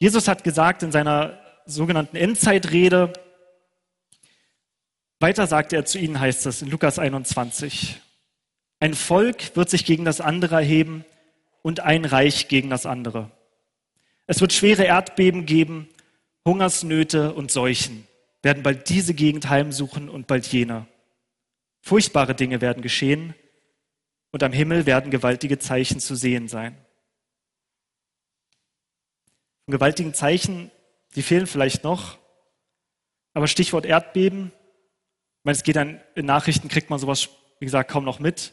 Jesus 0.00 0.28
hat 0.28 0.44
gesagt 0.44 0.82
in 0.82 0.92
seiner 0.92 1.38
sogenannten 1.66 2.16
Endzeitrede, 2.16 3.12
weiter 5.20 5.46
sagte 5.46 5.76
er 5.76 5.84
zu 5.84 5.98
ihnen, 5.98 6.18
heißt 6.18 6.46
es 6.46 6.62
in 6.62 6.70
Lukas 6.70 6.98
21, 6.98 8.00
ein 8.80 8.94
Volk 8.94 9.54
wird 9.56 9.68
sich 9.68 9.84
gegen 9.84 10.06
das 10.06 10.22
andere 10.22 10.54
erheben 10.54 11.04
und 11.60 11.80
ein 11.80 12.06
Reich 12.06 12.48
gegen 12.48 12.70
das 12.70 12.86
andere. 12.86 13.30
Es 14.26 14.40
wird 14.40 14.54
schwere 14.54 14.84
Erdbeben 14.84 15.44
geben, 15.44 15.86
Hungersnöte 16.46 17.34
und 17.34 17.50
Seuchen 17.50 18.06
werden 18.42 18.62
bald 18.62 18.88
diese 18.88 19.12
Gegend 19.12 19.50
heimsuchen 19.50 20.08
und 20.08 20.26
bald 20.26 20.46
jene. 20.46 20.86
Furchtbare 21.82 22.34
Dinge 22.34 22.62
werden 22.62 22.82
geschehen 22.82 23.34
und 24.30 24.42
am 24.42 24.52
Himmel 24.52 24.86
werden 24.86 25.10
gewaltige 25.10 25.58
Zeichen 25.58 26.00
zu 26.00 26.14
sehen 26.14 26.48
sein. 26.48 26.74
Von 29.70 29.78
gewaltigen 29.78 30.14
Zeichen, 30.14 30.72
die 31.14 31.22
fehlen 31.22 31.46
vielleicht 31.46 31.84
noch, 31.84 32.18
aber 33.34 33.46
Stichwort 33.46 33.86
Erdbeben, 33.86 34.50
ich 34.50 35.44
meine, 35.44 35.54
es 35.54 35.62
geht 35.62 35.76
dann 35.76 36.00
in 36.16 36.26
Nachrichten, 36.26 36.66
kriegt 36.66 36.90
man 36.90 36.98
sowas, 36.98 37.28
wie 37.60 37.66
gesagt, 37.66 37.88
kaum 37.88 38.04
noch 38.04 38.18
mit. 38.18 38.52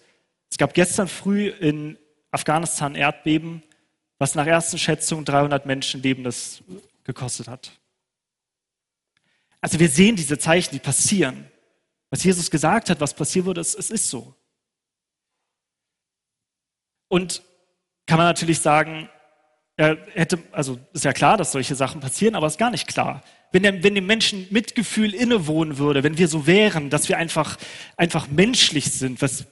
Es 0.52 0.60
gab 0.60 0.76
gestern 0.76 1.08
früh 1.08 1.48
in 1.48 1.98
Afghanistan 2.30 2.94
Erdbeben, 2.94 3.64
was 4.20 4.36
nach 4.36 4.46
ersten 4.46 4.78
Schätzungen 4.78 5.26
300 5.26 5.66
Menschenleben 5.66 6.24
das 6.24 6.62
gekostet 7.04 7.48
hat. 7.48 7.72
Also 9.60 9.80
wir 9.80 9.90
sehen 9.90 10.18
diese 10.18 10.38
Zeichen, 10.38 10.70
die 10.72 10.80
passieren. 10.80 11.50
Was 12.12 12.24
Jesus 12.24 12.52
gesagt 12.52 12.92
hat, 12.92 13.02
was 13.02 13.16
passieren 13.16 13.48
würde, 13.48 13.62
es, 13.62 13.74
es 13.74 13.90
ist 13.90 14.08
so. 14.08 14.36
Und 17.08 17.42
kann 18.06 18.20
man 18.20 18.28
natürlich 18.28 18.60
sagen, 18.60 19.10
Er 19.78 19.98
hätte, 20.16 20.40
also 20.52 20.80
ist 20.94 21.06
ja 21.06 21.14
klar, 21.14 21.38
dass 21.38 21.52
solche 21.52 21.76
Sachen 21.76 22.02
passieren, 22.02 22.36
aber 22.36 22.48
ist 22.48 22.58
gar 22.58 22.72
nicht 22.72 22.88
klar. 22.88 23.24
Wenn, 23.52 23.64
der, 23.64 23.84
wenn 23.84 23.96
dem 23.96 24.08
Menschen 24.08 24.48
Mitgefühl 24.50 25.14
innewohnen 25.14 25.78
würde, 25.78 26.04
wenn 26.04 26.18
wir 26.18 26.28
so 26.28 26.48
wären, 26.48 26.90
dass 26.90 27.08
wir 27.08 27.18
einfach, 27.18 27.58
einfach 27.96 28.28
menschlich 28.28 28.92
sind, 28.92 29.22
was 29.22 29.46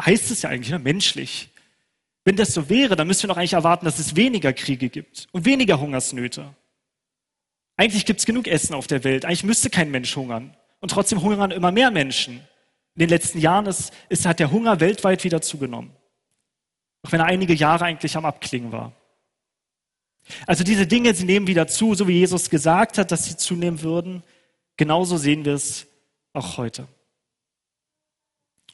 heißt 0.00 0.30
es 0.30 0.42
ja 0.42 0.50
eigentlich, 0.50 0.70
ne? 0.70 0.78
menschlich. 0.78 1.50
Wenn 2.24 2.36
das 2.36 2.54
so 2.54 2.68
wäre, 2.70 2.94
dann 2.94 3.08
müssten 3.08 3.24
wir 3.24 3.28
doch 3.28 3.36
eigentlich 3.36 3.54
erwarten, 3.54 3.84
dass 3.84 3.98
es 3.98 4.14
weniger 4.14 4.52
Kriege 4.52 4.88
gibt 4.88 5.26
und 5.32 5.44
weniger 5.44 5.80
Hungersnöte. 5.80 6.54
Eigentlich 7.76 8.06
gibt 8.06 8.20
es 8.20 8.26
genug 8.26 8.46
Essen 8.46 8.74
auf 8.74 8.86
der 8.86 9.02
Welt. 9.02 9.24
Eigentlich 9.24 9.44
müsste 9.44 9.68
kein 9.68 9.90
Mensch 9.90 10.14
hungern. 10.14 10.56
Und 10.80 10.90
trotzdem 10.90 11.20
hungern 11.20 11.50
immer 11.50 11.72
mehr 11.72 11.90
Menschen. 11.90 12.36
In 12.94 13.00
den 13.00 13.08
letzten 13.08 13.38
Jahren 13.38 13.66
ist, 13.66 13.92
ist, 14.08 14.26
hat 14.26 14.38
der 14.38 14.52
Hunger 14.52 14.78
weltweit 14.78 15.24
wieder 15.24 15.40
zugenommen. 15.40 15.90
Auch 17.02 17.10
wenn 17.10 17.20
er 17.20 17.26
einige 17.26 17.54
Jahre 17.54 17.84
eigentlich 17.86 18.16
am 18.16 18.24
Abklingen 18.24 18.70
war. 18.70 18.92
Also 20.46 20.64
diese 20.64 20.86
Dinge, 20.86 21.14
sie 21.14 21.24
nehmen 21.24 21.46
wieder 21.46 21.66
zu, 21.66 21.94
so 21.94 22.08
wie 22.08 22.18
Jesus 22.18 22.50
gesagt 22.50 22.98
hat, 22.98 23.10
dass 23.10 23.24
sie 23.24 23.36
zunehmen 23.36 23.82
würden. 23.82 24.22
Genauso 24.76 25.16
sehen 25.16 25.44
wir 25.44 25.54
es 25.54 25.86
auch 26.32 26.56
heute. 26.56 26.86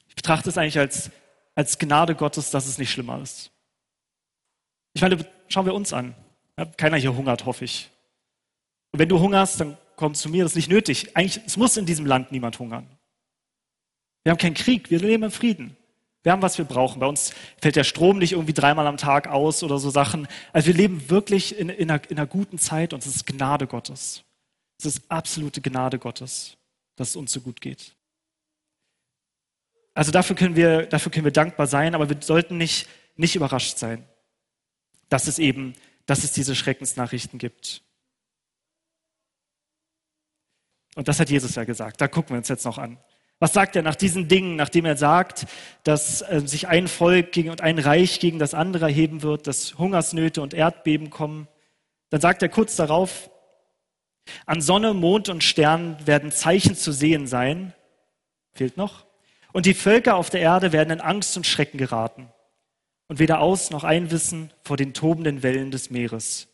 Ich 0.07 0.15
betrachte 0.15 0.49
es 0.49 0.57
eigentlich 0.57 0.79
als, 0.79 1.11
als 1.55 1.77
Gnade 1.77 2.15
Gottes, 2.15 2.51
dass 2.51 2.67
es 2.67 2.77
nicht 2.77 2.91
schlimmer 2.91 3.21
ist. 3.21 3.51
Ich 4.93 5.01
meine, 5.01 5.25
schauen 5.47 5.65
wir 5.65 5.73
uns 5.73 5.93
an. 5.93 6.15
Keiner 6.77 6.97
hier 6.97 7.15
hungert, 7.15 7.45
hoffe 7.45 7.65
ich. 7.65 7.89
Und 8.91 8.99
wenn 8.99 9.09
du 9.09 9.19
hungerst, 9.19 9.61
dann 9.61 9.77
komm 9.95 10.13
zu 10.13 10.29
mir, 10.29 10.43
das 10.43 10.53
ist 10.53 10.57
nicht 10.57 10.69
nötig. 10.69 11.15
Eigentlich, 11.15 11.43
es 11.45 11.57
muss 11.57 11.77
in 11.77 11.85
diesem 11.85 12.05
Land 12.05 12.31
niemand 12.31 12.59
hungern. 12.59 12.87
Wir 14.23 14.31
haben 14.31 14.37
keinen 14.37 14.55
Krieg, 14.55 14.89
wir 14.89 14.99
leben 14.99 15.23
im 15.23 15.31
Frieden. 15.31 15.77
Wir 16.23 16.33
haben, 16.33 16.41
was 16.41 16.57
wir 16.57 16.65
brauchen. 16.65 16.99
Bei 16.99 17.07
uns 17.07 17.33
fällt 17.61 17.75
der 17.75 17.83
Strom 17.83 18.17
nicht 18.17 18.33
irgendwie 18.33 18.53
dreimal 18.53 18.87
am 18.87 18.97
Tag 18.97 19.27
aus 19.27 19.63
oder 19.63 19.77
so 19.77 19.89
Sachen. 19.89 20.27
Also 20.51 20.67
wir 20.67 20.73
leben 20.73 21.09
wirklich 21.09 21.57
in, 21.57 21.69
in, 21.69 21.89
einer, 21.89 22.09
in 22.09 22.17
einer 22.17 22.27
guten 22.27 22.57
Zeit 22.57 22.93
und 22.93 23.05
es 23.05 23.15
ist 23.15 23.25
Gnade 23.25 23.67
Gottes. 23.67 24.23
Es 24.77 24.85
ist 24.85 25.09
absolute 25.09 25.61
Gnade 25.61 25.97
Gottes, 25.97 26.57
dass 26.95 27.09
es 27.09 27.15
uns 27.15 27.31
so 27.31 27.41
gut 27.41 27.61
geht. 27.61 27.95
Also 29.93 30.11
dafür 30.11 30.35
können 30.35 30.55
wir, 30.55 30.85
dafür 30.85 31.11
können 31.11 31.25
wir 31.25 31.31
dankbar 31.31 31.67
sein, 31.67 31.95
aber 31.95 32.09
wir 32.09 32.17
sollten 32.21 32.57
nicht, 32.57 32.87
nicht 33.15 33.35
überrascht 33.35 33.77
sein, 33.77 34.07
dass 35.09 35.27
es 35.27 35.39
eben, 35.39 35.73
dass 36.05 36.23
es 36.23 36.31
diese 36.31 36.55
Schreckensnachrichten 36.55 37.39
gibt. 37.39 37.81
Und 40.95 41.07
das 41.07 41.19
hat 41.19 41.29
Jesus 41.29 41.55
ja 41.55 41.63
gesagt. 41.63 42.01
Da 42.01 42.07
gucken 42.07 42.31
wir 42.31 42.37
uns 42.37 42.47
jetzt 42.49 42.65
noch 42.65 42.77
an. 42.77 42.97
Was 43.39 43.53
sagt 43.53 43.77
er 43.77 43.83
nach 43.83 43.95
diesen 43.95 44.27
Dingen, 44.27 44.57
nachdem 44.57 44.85
er 44.85 44.97
sagt, 44.97 45.47
dass 45.83 46.21
äh, 46.21 46.41
sich 46.45 46.67
ein 46.67 46.87
Volk 46.87 47.31
gegen, 47.31 47.49
und 47.49 47.61
ein 47.61 47.79
Reich 47.79 48.19
gegen 48.19 48.37
das 48.37 48.53
andere 48.53 48.85
erheben 48.85 49.21
wird, 49.21 49.47
dass 49.47 49.77
Hungersnöte 49.77 50.41
und 50.41 50.53
Erdbeben 50.53 51.09
kommen? 51.09 51.47
Dann 52.09 52.19
sagt 52.19 52.41
er 52.41 52.49
kurz 52.49 52.75
darauf, 52.75 53.29
an 54.45 54.61
Sonne, 54.61 54.93
Mond 54.93 55.29
und 55.29 55.43
Sternen 55.43 55.95
werden 56.05 56.31
Zeichen 56.31 56.75
zu 56.75 56.91
sehen 56.91 57.27
sein. 57.27 57.73
Fehlt 58.53 58.77
noch. 58.77 59.05
Und 59.53 59.65
die 59.65 59.73
Völker 59.73 60.15
auf 60.15 60.29
der 60.29 60.41
Erde 60.41 60.71
werden 60.71 60.91
in 60.91 61.01
Angst 61.01 61.35
und 61.37 61.47
Schrecken 61.47 61.77
geraten 61.77 62.29
und 63.07 63.19
weder 63.19 63.39
aus 63.39 63.71
noch 63.71 63.83
einwissen 63.83 64.53
vor 64.63 64.77
den 64.77 64.93
tobenden 64.93 65.41
Wellen 65.43 65.71
des 65.71 65.89
Meeres. 65.89 66.47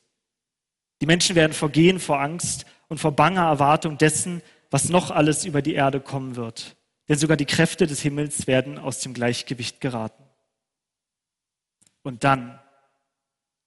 Die 1.01 1.05
Menschen 1.05 1.35
werden 1.35 1.53
vergehen 1.53 1.99
vor 1.99 2.21
Angst 2.21 2.65
und 2.87 2.99
vor 2.99 3.11
banger 3.11 3.47
Erwartung 3.47 3.97
dessen, 3.97 4.41
was 4.69 4.89
noch 4.89 5.12
alles 5.12 5.45
über 5.45 5.62
die 5.62 5.74
Erde 5.74 6.00
kommen 6.00 6.36
wird. 6.36 6.75
Denn 7.07 7.17
sogar 7.17 7.38
die 7.38 7.45
Kräfte 7.45 7.88
des 7.88 8.01
Himmels 8.01 8.48
werden 8.48 8.77
aus 8.77 9.00
dem 9.00 9.13
Gleichgewicht 9.13 9.79
geraten. 9.79 10.24
Und 12.03 12.24
dann, 12.24 12.60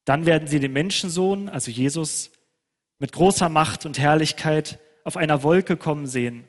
dann 0.04 0.26
werden 0.26 0.48
sie 0.48 0.60
den 0.60 0.72
Menschensohn, 0.72 1.48
also 1.48 1.70
Jesus, 1.70 2.30
mit 2.98 3.12
großer 3.12 3.48
Macht 3.48 3.86
und 3.86 3.98
Herrlichkeit 3.98 4.78
auf 5.04 5.16
einer 5.16 5.42
Wolke 5.42 5.76
kommen 5.76 6.06
sehen. 6.06 6.48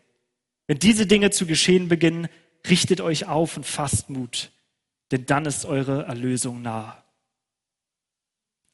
Wenn 0.68 0.80
diese 0.80 1.08
Dinge 1.08 1.32
zu 1.32 1.46
geschehen 1.46 1.88
beginnen, 1.88 2.28
richtet 2.68 3.02
euch 3.02 3.28
auf 3.28 3.58
und 3.58 3.66
fasst 3.66 4.10
Mut, 4.10 4.52
denn 5.12 5.26
dann 5.26 5.46
ist 5.46 5.66
eure 5.66 6.04
Erlösung 6.04 6.62
nah. 6.62 7.04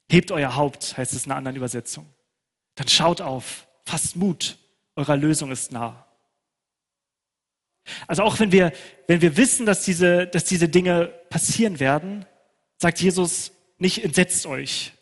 Hebt 0.10 0.32
euer 0.32 0.56
Haupt, 0.56 0.98
heißt 0.98 1.14
es 1.14 1.26
in 1.26 1.32
einer 1.32 1.38
anderen 1.38 1.58
Übersetzung. 1.58 2.06
Dann 2.76 2.88
schaut 2.88 3.22
auf, 3.22 3.68
fasst 3.86 4.16
Mut, 4.16 4.58
eurer 4.96 5.18
Lösung 5.18 5.52
ist 5.52 5.72
nah. 5.72 6.06
Also 8.08 8.24
auch 8.24 8.40
wenn 8.40 8.52
wir, 8.52 8.72
wenn 9.08 9.22
wir 9.22 9.38
wissen, 9.38 9.66
dass 9.66 9.84
diese, 9.84 10.28
dass 10.28 10.46
diese 10.46 10.70
Dinge 10.70 11.08
passieren 11.30 11.80
werden, 11.80 12.26
sagt 12.78 13.00
Jesus 13.00 13.52
nicht, 13.78 14.04
entsetzt 14.04 14.46
euch, 14.46 14.94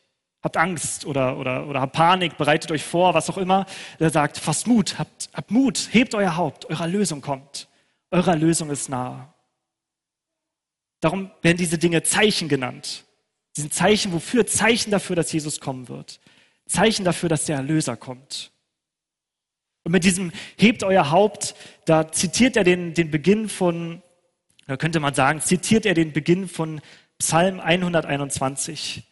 habt 0.41 0.57
Angst 0.57 1.05
oder, 1.05 1.37
oder, 1.37 1.67
oder 1.67 1.81
habt 1.81 1.93
Panik, 1.93 2.37
bereitet 2.37 2.71
euch 2.71 2.83
vor, 2.83 3.13
was 3.13 3.29
auch 3.29 3.37
immer. 3.37 3.65
Er 3.99 4.09
sagt, 4.09 4.37
fasst 4.37 4.67
Mut, 4.67 4.99
habt, 4.99 5.29
habt 5.33 5.51
Mut, 5.51 5.89
hebt 5.91 6.13
euer 6.15 6.35
Haupt, 6.35 6.65
eurer 6.65 6.87
Lösung 6.87 7.21
kommt. 7.21 7.67
Eurer 8.11 8.35
Lösung 8.35 8.69
ist 8.69 8.89
nah. 8.89 9.33
Darum 10.99 11.31
werden 11.41 11.57
diese 11.57 11.77
Dinge 11.77 12.03
Zeichen 12.03 12.47
genannt. 12.47 13.05
Sie 13.53 13.61
sind 13.61 13.73
Zeichen 13.73 14.13
wofür? 14.13 14.45
Zeichen 14.47 14.91
dafür, 14.91 15.15
dass 15.15 15.31
Jesus 15.31 15.59
kommen 15.59 15.89
wird. 15.89 16.19
Zeichen 16.65 17.03
dafür, 17.03 17.29
dass 17.29 17.45
der 17.45 17.57
Erlöser 17.57 17.97
kommt. 17.97 18.52
Und 19.83 19.91
mit 19.91 20.03
diesem 20.03 20.31
hebt 20.57 20.83
euer 20.83 21.11
Haupt, 21.11 21.55
da 21.85 22.11
zitiert 22.11 22.55
er 22.55 22.63
den, 22.63 22.93
den 22.93 23.11
Beginn 23.11 23.49
von, 23.49 24.01
da 24.65 24.77
könnte 24.77 24.99
man 24.99 25.13
sagen, 25.13 25.41
zitiert 25.41 25.85
er 25.85 25.93
den 25.93 26.13
Beginn 26.13 26.47
von 26.47 26.81
Psalm 27.19 27.59
121. 27.59 29.03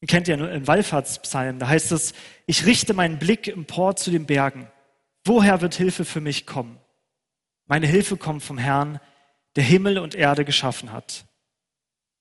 Ihr 0.00 0.08
kennt 0.08 0.28
nur 0.28 0.48
einen 0.48 0.66
Wallfahrtspsalm. 0.66 1.58
Da 1.58 1.68
heißt 1.68 1.92
es, 1.92 2.14
ich 2.46 2.66
richte 2.66 2.92
meinen 2.94 3.18
Blick 3.18 3.48
empor 3.48 3.96
zu 3.96 4.10
den 4.10 4.26
Bergen. 4.26 4.68
Woher 5.24 5.60
wird 5.60 5.74
Hilfe 5.74 6.04
für 6.04 6.20
mich 6.20 6.46
kommen? 6.46 6.78
Meine 7.66 7.86
Hilfe 7.86 8.16
kommt 8.16 8.42
vom 8.42 8.58
Herrn, 8.58 9.00
der 9.56 9.64
Himmel 9.64 9.98
und 9.98 10.14
Erde 10.14 10.44
geschaffen 10.44 10.92
hat. 10.92 11.24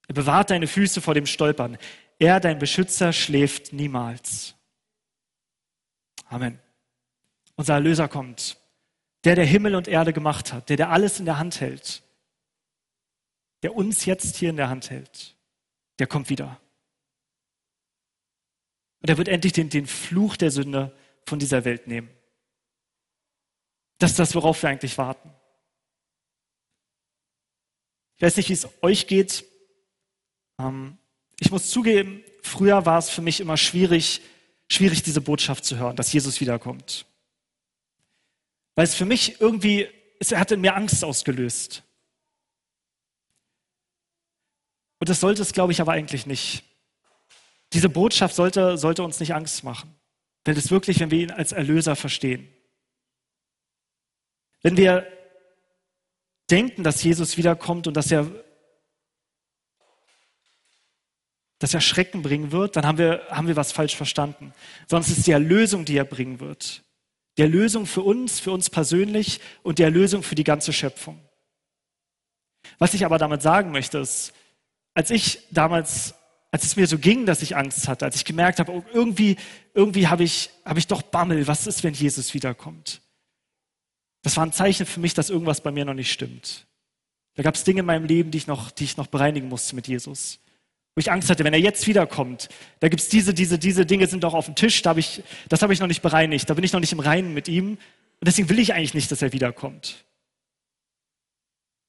Er 0.07 0.15
bewahrt 0.15 0.49
deine 0.49 0.67
Füße 0.67 1.01
vor 1.01 1.13
dem 1.13 1.25
Stolpern. 1.25 1.77
Er, 2.17 2.39
dein 2.39 2.59
Beschützer, 2.59 3.11
schläft 3.11 3.73
niemals. 3.73 4.55
Amen. 6.27 6.59
Unser 7.55 7.75
Erlöser 7.75 8.07
kommt. 8.07 8.57
Der, 9.23 9.35
der 9.35 9.45
Himmel 9.45 9.75
und 9.75 9.87
Erde 9.87 10.13
gemacht 10.13 10.53
hat, 10.53 10.69
der, 10.69 10.77
der 10.77 10.91
alles 10.91 11.19
in 11.19 11.25
der 11.25 11.39
Hand 11.39 11.59
hält, 11.59 12.03
der 13.63 13.75
uns 13.75 14.05
jetzt 14.05 14.35
hier 14.35 14.51
in 14.51 14.57
der 14.57 14.69
Hand 14.69 14.91
hält, 14.91 15.35
der 15.97 16.05
kommt 16.05 16.29
wieder. 16.29 16.59
Und 19.01 19.09
er 19.09 19.17
wird 19.17 19.27
endlich 19.27 19.53
den, 19.53 19.69
den 19.69 19.87
Fluch 19.87 20.37
der 20.37 20.51
Sünde 20.51 20.95
von 21.25 21.39
dieser 21.39 21.65
Welt 21.65 21.87
nehmen. 21.87 22.09
Das 23.97 24.11
ist 24.11 24.19
das, 24.19 24.35
worauf 24.35 24.61
wir 24.61 24.69
eigentlich 24.69 24.97
warten. 24.97 25.33
Ich 28.17 28.21
weiß 28.21 28.37
nicht, 28.37 28.49
wie 28.49 28.53
es 28.53 28.67
euch 28.81 29.07
geht. 29.07 29.45
Ähm, 30.59 30.97
ich 31.39 31.51
muss 31.51 31.69
zugeben, 31.69 32.23
früher 32.43 32.85
war 32.85 32.97
es 32.97 33.09
für 33.09 33.21
mich 33.21 33.39
immer 33.39 33.57
schwierig, 33.57 34.21
schwierig, 34.69 35.03
diese 35.03 35.21
Botschaft 35.21 35.65
zu 35.65 35.77
hören, 35.77 35.95
dass 35.95 36.13
Jesus 36.13 36.39
wiederkommt. 36.39 37.05
Weil 38.75 38.83
es 38.83 38.95
für 38.95 39.05
mich 39.05 39.39
irgendwie, 39.39 39.87
es 40.19 40.31
hat 40.31 40.51
in 40.51 40.61
mir 40.61 40.75
Angst 40.75 41.03
ausgelöst. 41.03 41.83
Und 44.99 45.09
das 45.09 45.19
sollte 45.19 45.41
es, 45.41 45.53
glaube 45.53 45.71
ich, 45.71 45.81
aber 45.81 45.93
eigentlich 45.93 46.25
nicht. 46.25 46.63
Diese 47.73 47.89
Botschaft 47.89 48.35
sollte, 48.35 48.77
sollte 48.77 49.03
uns 49.03 49.19
nicht 49.19 49.33
Angst 49.33 49.63
machen. 49.63 49.95
Weil 50.43 50.57
es 50.57 50.71
wirklich, 50.71 50.99
wenn 50.99 51.11
wir 51.11 51.19
ihn 51.19 51.31
als 51.31 51.51
Erlöser 51.51 51.95
verstehen. 51.95 52.47
Wenn 54.61 54.77
wir 54.77 55.05
denken, 56.49 56.83
dass 56.83 57.03
Jesus 57.03 57.37
wiederkommt 57.37 57.87
und 57.87 57.95
dass 57.95 58.11
er, 58.11 58.29
dass 61.59 61.73
er 61.73 61.81
Schrecken 61.81 62.21
bringen 62.21 62.51
wird, 62.51 62.75
dann 62.75 62.85
haben 62.85 62.97
wir, 62.97 63.25
haben 63.29 63.47
wir 63.47 63.55
was 63.55 63.71
falsch 63.71 63.95
verstanden. 63.95 64.53
Sonst 64.87 65.09
ist 65.09 65.25
die 65.25 65.31
Erlösung, 65.31 65.85
die 65.85 65.97
er 65.97 66.05
bringen 66.05 66.39
wird. 66.39 66.84
Die 67.37 67.41
Erlösung 67.41 67.85
für 67.85 68.01
uns, 68.01 68.39
für 68.39 68.51
uns 68.51 68.69
persönlich 68.69 69.39
und 69.63 69.79
die 69.79 69.83
Erlösung 69.83 70.23
für 70.23 70.35
die 70.35 70.43
ganze 70.43 70.73
Schöpfung. 70.73 71.19
Was 72.79 72.93
ich 72.93 73.05
aber 73.05 73.17
damit 73.17 73.41
sagen 73.41 73.71
möchte, 73.71 73.99
ist, 73.99 74.33
als 74.93 75.09
ich 75.09 75.39
damals, 75.51 76.15
als 76.51 76.63
es 76.63 76.75
mir 76.75 76.87
so 76.87 76.97
ging, 76.97 77.25
dass 77.25 77.41
ich 77.41 77.55
Angst 77.55 77.87
hatte, 77.87 78.05
als 78.05 78.15
ich 78.15 78.25
gemerkt 78.25 78.59
habe, 78.59 78.71
oh, 78.71 78.83
irgendwie, 78.93 79.35
irgendwie 79.73 80.07
habe 80.07 80.23
ich, 80.23 80.49
habe 80.63 80.79
ich 80.79 80.87
doch 80.87 81.01
Bammel, 81.01 81.47
was 81.47 81.67
ist, 81.67 81.83
wenn 81.83 81.93
Jesus 81.93 82.33
wiederkommt? 82.33 83.01
Das 84.21 84.37
war 84.37 84.45
ein 84.45 84.53
Zeichen 84.53 84.85
für 84.85 84.99
mich, 84.99 85.13
dass 85.13 85.29
irgendwas 85.29 85.61
bei 85.61 85.71
mir 85.71 85.85
noch 85.85 85.93
nicht 85.93 86.11
stimmt. 86.11 86.65
Da 87.35 87.43
gab 87.43 87.55
es 87.55 87.63
Dinge 87.63 87.81
in 87.81 87.85
meinem 87.85 88.05
Leben, 88.05 88.31
die 88.31 88.37
ich 88.37 88.47
noch, 88.47 88.71
die 88.71 88.85
ich 88.85 88.97
noch 88.97 89.07
bereinigen 89.07 89.49
musste 89.49 89.75
mit 89.75 89.87
Jesus. 89.87 90.39
Wo 90.95 90.99
ich 90.99 91.11
Angst 91.11 91.29
hatte, 91.29 91.43
wenn 91.43 91.53
er 91.53 91.59
jetzt 91.59 91.87
wiederkommt, 91.87 92.47
da 92.79 92.87
gibt 92.87 93.01
es 93.01 93.09
diese, 93.09 93.33
diese, 93.33 93.59
diese 93.59 93.85
Dinge 93.85 94.07
sind 94.07 94.23
doch 94.23 94.33
auf 94.33 94.45
dem 94.45 94.55
Tisch, 94.55 94.81
da 94.81 94.91
hab 94.91 94.97
ich, 94.97 95.23
das 95.49 95.61
habe 95.61 95.73
ich 95.73 95.81
noch 95.81 95.87
nicht 95.87 96.01
bereinigt, 96.01 96.49
da 96.49 96.53
bin 96.53 96.63
ich 96.63 96.71
noch 96.71 96.79
nicht 96.79 96.93
im 96.93 97.01
Reinen 97.01 97.33
mit 97.33 97.49
ihm. 97.49 97.71
Und 97.71 98.27
deswegen 98.27 98.47
will 98.47 98.59
ich 98.59 98.73
eigentlich 98.73 98.93
nicht, 98.93 99.11
dass 99.11 99.21
er 99.21 99.33
wiederkommt. 99.33 100.05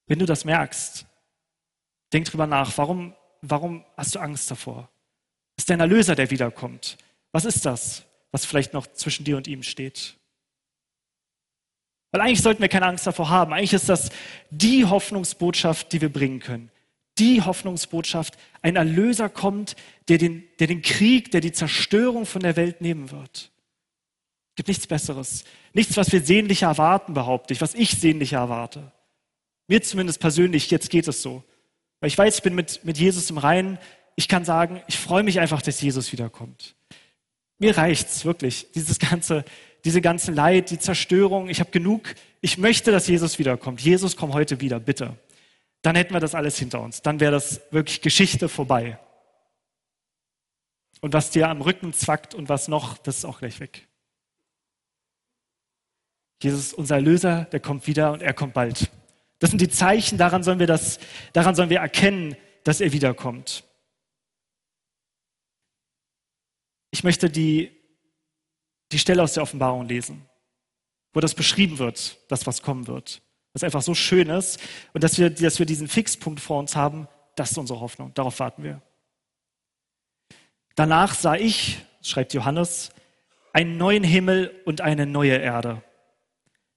Wenn 0.09 0.19
du 0.19 0.27
das 0.27 0.45
merkst, 0.45 1.07
denk 2.13 2.27
drüber 2.27 2.49
nach, 2.49 2.77
warum, 2.79 3.15
warum 3.43 3.85
hast 3.97 4.17
du 4.17 4.19
Angst 4.19 4.51
davor? 4.51 4.89
Ist 5.57 5.71
dein 5.71 5.81
Erlöser, 5.81 6.17
der 6.17 6.31
wiederkommt. 6.31 6.99
Was 7.31 7.45
ist 7.45 7.65
das, 7.65 8.05
was 8.33 8.45
vielleicht 8.45 8.73
noch 8.73 8.89
zwischen 8.89 9.25
dir 9.25 9.37
und 9.37 9.47
ihm 9.47 9.63
steht? 9.63 10.17
Weil 12.11 12.23
eigentlich 12.23 12.43
sollten 12.43 12.61
wir 12.61 12.69
keine 12.69 12.87
Angst 12.87 13.07
davor 13.07 13.31
haben. 13.31 13.53
Eigentlich 13.53 13.73
ist 13.73 13.89
das 13.89 14.11
die 14.51 14.85
Hoffnungsbotschaft, 14.85 15.93
die 15.93 16.01
wir 16.01 16.13
bringen 16.13 16.41
können. 16.41 16.71
Die 17.19 17.43
Hoffnungsbotschaft, 17.43 18.37
ein 18.63 18.77
Erlöser 18.77 19.29
kommt, 19.29 19.75
der 20.09 20.19
den, 20.19 20.45
der 20.59 20.67
den 20.67 20.83
Krieg, 20.83 21.31
der 21.31 21.41
die 21.41 21.53
Zerstörung 21.53 22.27
von 22.27 22.43
der 22.43 22.57
Welt 22.57 22.81
nehmen 22.81 23.11
wird. 23.11 23.51
Es 24.51 24.57
gibt 24.57 24.69
nichts 24.69 24.87
Besseres. 24.87 25.45
Nichts, 25.73 25.97
was 25.97 26.13
wir 26.13 26.21
sehnlicher 26.21 26.69
erwarten, 26.69 27.15
behaupte 27.15 27.53
ich, 27.53 27.61
was 27.61 27.75
ich 27.75 27.93
sehnlicher 27.93 28.39
erwarte. 28.39 28.93
Mir 29.69 29.83
zumindest 29.83 30.21
persönlich, 30.21 30.71
jetzt 30.71 30.91
geht 30.91 31.09
es 31.09 31.23
so. 31.23 31.43
Weil 32.01 32.09
ich 32.09 32.19
weiß, 32.19 32.37
ich 32.37 32.43
bin 32.43 32.55
mit, 32.55 32.85
mit 32.85 32.99
Jesus 32.99 33.31
im 33.31 33.39
Reinen. 33.39 33.79
Ich 34.15 34.29
kann 34.29 34.45
sagen, 34.45 34.83
ich 34.87 34.97
freue 34.97 35.23
mich 35.23 35.41
einfach, 35.41 35.63
dass 35.63 35.81
Jesus 35.81 36.13
wiederkommt. 36.13 36.75
Mir 37.59 37.77
reicht's 37.77 38.25
wirklich, 38.25 38.67
dieses 38.75 38.99
ganze, 38.99 39.45
diese 39.85 40.01
ganze 40.01 40.33
Leid, 40.33 40.71
die 40.71 40.79
Zerstörung. 40.79 41.49
Ich 41.49 41.61
habe 41.61 41.71
genug. 41.71 42.15
Ich 42.41 42.59
möchte, 42.59 42.93
dass 42.93 43.07
Jesus 43.07 43.39
wiederkommt. 43.39 43.81
Jesus, 43.81 44.17
komm 44.17 44.35
heute 44.35 44.61
wieder, 44.61 44.79
bitte. 44.79 45.17
Dann 45.87 45.95
hätten 45.95 46.15
wir 46.15 46.19
das 46.19 46.35
alles 46.35 46.59
hinter 46.59 46.81
uns. 46.81 47.01
Dann 47.01 47.21
wäre 47.21 47.31
das 47.31 47.61
wirklich 47.71 48.01
Geschichte 48.01 48.49
vorbei. 48.49 48.99
Und 51.01 51.13
was 51.13 51.31
dir 51.31 51.49
am 51.49 51.61
Rücken 51.63 51.93
zwackt 51.93 52.35
und 52.35 52.49
was 52.49 52.67
noch, 52.67 52.99
das 52.99 53.19
ist 53.19 53.25
auch 53.25 53.39
gleich 53.39 53.61
weg. 53.61 53.87
Jesus, 56.43 56.73
unser 56.73 56.97
Erlöser, 56.97 57.45
der 57.45 57.61
kommt 57.61 57.87
wieder 57.87 58.11
und 58.11 58.21
er 58.21 58.35
kommt 58.35 58.53
bald. 58.53 58.91
Das 59.39 59.51
sind 59.51 59.61
die 59.61 59.69
Zeichen, 59.69 60.19
daran 60.19 60.43
sollen 60.43 60.59
wir, 60.59 60.67
das, 60.67 60.99
daran 61.33 61.55
sollen 61.55 61.71
wir 61.71 61.79
erkennen, 61.79 62.37
dass 62.65 62.81
er 62.81 62.91
wiederkommt. 62.93 63.63
Ich 66.91 67.05
möchte 67.05 67.31
die, 67.31 67.71
die 68.91 68.99
Stelle 68.99 69.23
aus 69.23 69.35
der 69.35 69.45
Offenbarung 69.45 69.87
lesen, 69.87 70.29
wo 71.13 71.21
das 71.21 71.37
beschrieben 71.37 71.79
wird, 71.79 72.19
das, 72.29 72.45
was 72.45 72.61
kommen 72.61 72.89
wird. 72.89 73.23
Das 73.57 73.65
einfach 73.65 73.81
so 73.81 73.95
schön 73.95 74.29
ist 74.29 74.61
und 74.93 75.03
dass 75.03 75.19
wir, 75.19 75.31
dass 75.31 75.59
wir 75.59 75.65
diesen 75.65 75.89
Fixpunkt 75.89 76.41
vor 76.41 76.59
uns 76.59 76.77
haben, 76.77 77.09
das 77.37 77.53
ist 77.53 77.57
unsere 77.57 77.81
Hoffnung. 77.81 78.13
Darauf 78.13 78.39
warten 78.39 78.63
wir. 78.63 78.83
Danach 80.75 81.15
sah 81.15 81.37
ich, 81.37 81.79
schreibt 82.03 82.35
Johannes, 82.35 82.91
einen 83.55 83.79
neuen 83.79 84.05
Himmel 84.05 84.53
und 84.67 84.83
eine 84.83 85.07
neue 85.07 85.39
Erde. 85.39 85.81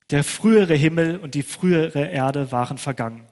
Der 0.09 0.23
frühere 0.23 0.73
Himmel 0.73 1.17
und 1.17 1.35
die 1.35 1.43
frühere 1.43 2.11
Erde 2.11 2.53
waren 2.53 2.77
vergangen. 2.77 3.27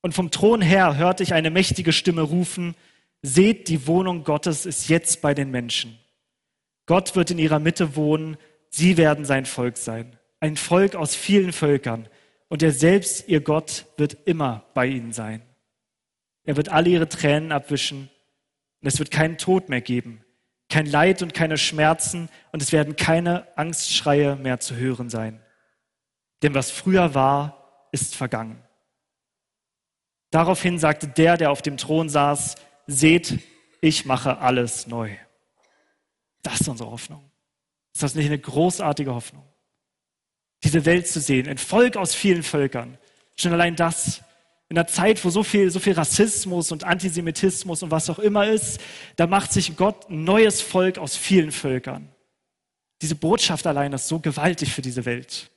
Und 0.00 0.14
vom 0.14 0.30
Thron 0.30 0.62
her 0.62 0.96
hörte 0.96 1.22
ich 1.22 1.34
eine 1.34 1.50
mächtige 1.50 1.92
Stimme 1.92 2.22
rufen, 2.22 2.74
Seht, 3.20 3.68
die 3.68 3.86
Wohnung 3.86 4.24
Gottes 4.24 4.64
ist 4.64 4.88
jetzt 4.88 5.20
bei 5.20 5.34
den 5.34 5.50
Menschen. 5.50 5.98
Gott 6.86 7.14
wird 7.14 7.30
in 7.30 7.38
ihrer 7.38 7.58
Mitte 7.58 7.94
wohnen, 7.94 8.38
sie 8.70 8.96
werden 8.96 9.26
sein 9.26 9.44
Volk 9.44 9.76
sein. 9.76 10.18
Ein 10.40 10.56
Volk 10.56 10.96
aus 10.96 11.14
vielen 11.14 11.52
Völkern. 11.52 12.08
Und 12.52 12.62
er 12.62 12.72
selbst, 12.72 13.28
ihr 13.28 13.40
Gott, 13.40 13.86
wird 13.96 14.12
immer 14.26 14.66
bei 14.74 14.86
ihnen 14.86 15.14
sein. 15.14 15.40
Er 16.44 16.58
wird 16.58 16.68
alle 16.68 16.90
ihre 16.90 17.08
Tränen 17.08 17.50
abwischen 17.50 18.10
und 18.82 18.88
es 18.88 18.98
wird 18.98 19.10
keinen 19.10 19.38
Tod 19.38 19.70
mehr 19.70 19.80
geben, 19.80 20.22
kein 20.68 20.84
Leid 20.84 21.22
und 21.22 21.32
keine 21.32 21.56
Schmerzen 21.56 22.28
und 22.52 22.60
es 22.60 22.70
werden 22.70 22.94
keine 22.94 23.48
Angstschreie 23.56 24.36
mehr 24.36 24.60
zu 24.60 24.76
hören 24.76 25.08
sein. 25.08 25.40
Denn 26.42 26.52
was 26.52 26.70
früher 26.70 27.14
war, 27.14 27.88
ist 27.90 28.16
vergangen. 28.16 28.62
Daraufhin 30.30 30.78
sagte 30.78 31.08
der, 31.08 31.38
der 31.38 31.52
auf 31.52 31.62
dem 31.62 31.78
Thron 31.78 32.10
saß, 32.10 32.56
seht, 32.86 33.38
ich 33.80 34.04
mache 34.04 34.36
alles 34.40 34.86
neu. 34.86 35.16
Das 36.42 36.60
ist 36.60 36.68
unsere 36.68 36.90
Hoffnung. 36.90 37.30
Ist 37.94 38.02
das 38.02 38.14
nicht 38.14 38.26
eine 38.26 38.38
großartige 38.38 39.14
Hoffnung? 39.14 39.51
Diese 40.64 40.84
Welt 40.84 41.08
zu 41.08 41.20
sehen, 41.20 41.48
ein 41.48 41.58
Volk 41.58 41.96
aus 41.96 42.14
vielen 42.14 42.42
Völkern. 42.42 42.98
Schon 43.36 43.52
allein 43.52 43.76
das, 43.76 44.22
in 44.68 44.78
einer 44.78 44.86
Zeit, 44.86 45.24
wo 45.24 45.30
so 45.30 45.42
viel, 45.42 45.70
so 45.70 45.80
viel 45.80 45.92
Rassismus 45.92 46.72
und 46.72 46.84
Antisemitismus 46.84 47.82
und 47.82 47.90
was 47.90 48.08
auch 48.08 48.18
immer 48.18 48.46
ist, 48.46 48.80
da 49.16 49.26
macht 49.26 49.52
sich 49.52 49.76
Gott 49.76 50.08
ein 50.08 50.24
neues 50.24 50.60
Volk 50.62 50.98
aus 50.98 51.16
vielen 51.16 51.52
Völkern. 51.52 52.08
Diese 53.02 53.14
Botschaft 53.14 53.66
allein 53.66 53.92
ist 53.92 54.08
so 54.08 54.20
gewaltig 54.20 54.72
für 54.72 54.82
diese 54.82 55.04
Welt 55.04 55.50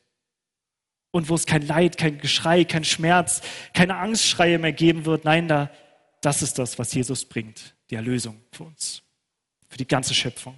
und 1.16 1.30
wo 1.30 1.36
es 1.36 1.46
kein 1.46 1.66
Leid, 1.66 1.98
kein 1.98 2.18
Geschrei, 2.18 2.66
kein 2.66 2.84
Schmerz, 2.84 3.42
keine 3.74 3.96
Angstschreie 3.96 4.60
mehr 4.60 4.74
geben 4.74 5.06
wird. 5.06 5.24
Nein, 5.24 5.48
da, 5.48 5.72
das 6.20 6.42
ist 6.42 6.60
das, 6.60 6.78
was 6.78 6.94
Jesus 6.94 7.24
bringt, 7.24 7.74
die 7.90 7.96
Erlösung 7.96 8.42
für 8.52 8.66
uns, 8.66 9.02
für 9.70 9.78
die 9.78 9.88
ganze 9.88 10.14
Schöpfung. 10.14 10.58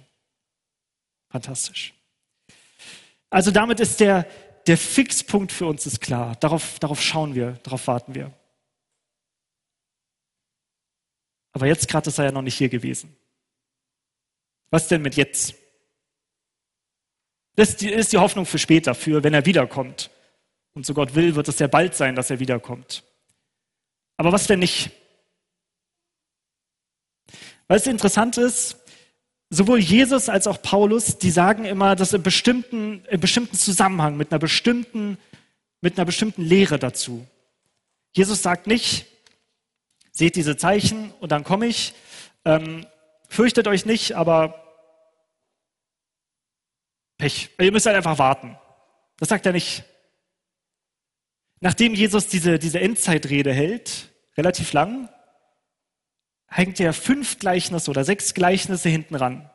Fantastisch. 1.30 1.94
Also 3.30 3.50
damit 3.50 3.80
ist 3.80 4.00
der, 4.00 4.26
der 4.66 4.78
Fixpunkt 4.78 5.52
für 5.52 5.66
uns 5.66 5.86
ist 5.86 6.00
klar. 6.00 6.36
Darauf, 6.36 6.78
darauf 6.78 7.02
schauen 7.02 7.34
wir, 7.34 7.52
darauf 7.62 7.86
warten 7.86 8.14
wir. 8.14 8.32
Aber 11.52 11.66
jetzt 11.66 11.88
gerade 11.88 12.08
ist 12.08 12.18
er 12.18 12.26
ja 12.26 12.32
noch 12.32 12.42
nicht 12.42 12.56
hier 12.56 12.68
gewesen. 12.68 13.16
Was 14.70 14.88
denn 14.88 15.02
mit 15.02 15.16
jetzt? 15.16 15.54
Das 17.56 17.74
ist 17.82 18.12
die, 18.12 18.18
Hoffnung 18.18 18.46
für 18.46 18.58
später, 18.58 18.94
für 18.94 19.24
wenn 19.24 19.34
er 19.34 19.46
wiederkommt. 19.46 20.10
Und 20.74 20.86
so 20.86 20.94
Gott 20.94 21.14
will, 21.14 21.34
wird 21.34 21.48
es 21.48 21.58
sehr 21.58 21.66
bald 21.66 21.94
sein, 21.94 22.14
dass 22.14 22.30
er 22.30 22.38
wiederkommt. 22.38 23.02
Aber 24.16 24.30
was 24.30 24.46
denn 24.46 24.60
nicht? 24.60 24.90
Weil 27.66 27.78
es 27.78 27.86
interessant 27.86 28.36
ist, 28.36 28.77
sowohl 29.50 29.78
Jesus 29.78 30.28
als 30.28 30.46
auch 30.46 30.60
Paulus, 30.62 31.18
die 31.18 31.30
sagen 31.30 31.64
immer, 31.64 31.96
dass 31.96 32.12
im 32.12 32.22
bestimmten, 32.22 33.04
im 33.08 33.20
bestimmten 33.20 33.56
Zusammenhang, 33.56 34.16
mit 34.16 34.30
einer 34.30 34.38
bestimmten, 34.38 35.18
mit 35.80 35.96
einer 35.96 36.04
bestimmten 36.04 36.42
Lehre 36.42 36.78
dazu. 36.78 37.26
Jesus 38.12 38.42
sagt 38.42 38.66
nicht, 38.66 39.06
seht 40.12 40.36
diese 40.36 40.56
Zeichen 40.56 41.12
und 41.20 41.32
dann 41.32 41.44
komme 41.44 41.66
ich. 41.66 41.94
Ähm, 42.44 42.86
fürchtet 43.28 43.68
euch 43.68 43.86
nicht, 43.86 44.12
aber 44.12 44.64
Pech. 47.18 47.50
Ihr 47.58 47.72
müsst 47.72 47.86
halt 47.86 47.96
einfach 47.96 48.18
warten. 48.18 48.56
Das 49.18 49.28
sagt 49.28 49.44
er 49.44 49.52
nicht. 49.52 49.84
Nachdem 51.60 51.94
Jesus 51.94 52.28
diese, 52.28 52.58
diese 52.58 52.80
Endzeitrede 52.80 53.52
hält, 53.52 54.10
relativ 54.36 54.72
lang, 54.72 55.08
hängt 56.48 56.80
er 56.80 56.92
fünf 56.92 57.38
Gleichnisse 57.38 57.90
oder 57.90 58.04
sechs 58.04 58.34
Gleichnisse 58.34 58.88
hinten 58.88 59.14
ran. 59.14 59.50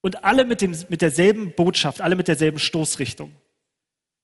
Und 0.00 0.24
alle 0.24 0.44
mit, 0.44 0.60
dem, 0.60 0.76
mit 0.88 1.02
derselben 1.02 1.52
Botschaft, 1.54 2.00
alle 2.00 2.16
mit 2.16 2.28
derselben 2.28 2.58
Stoßrichtung. 2.58 3.32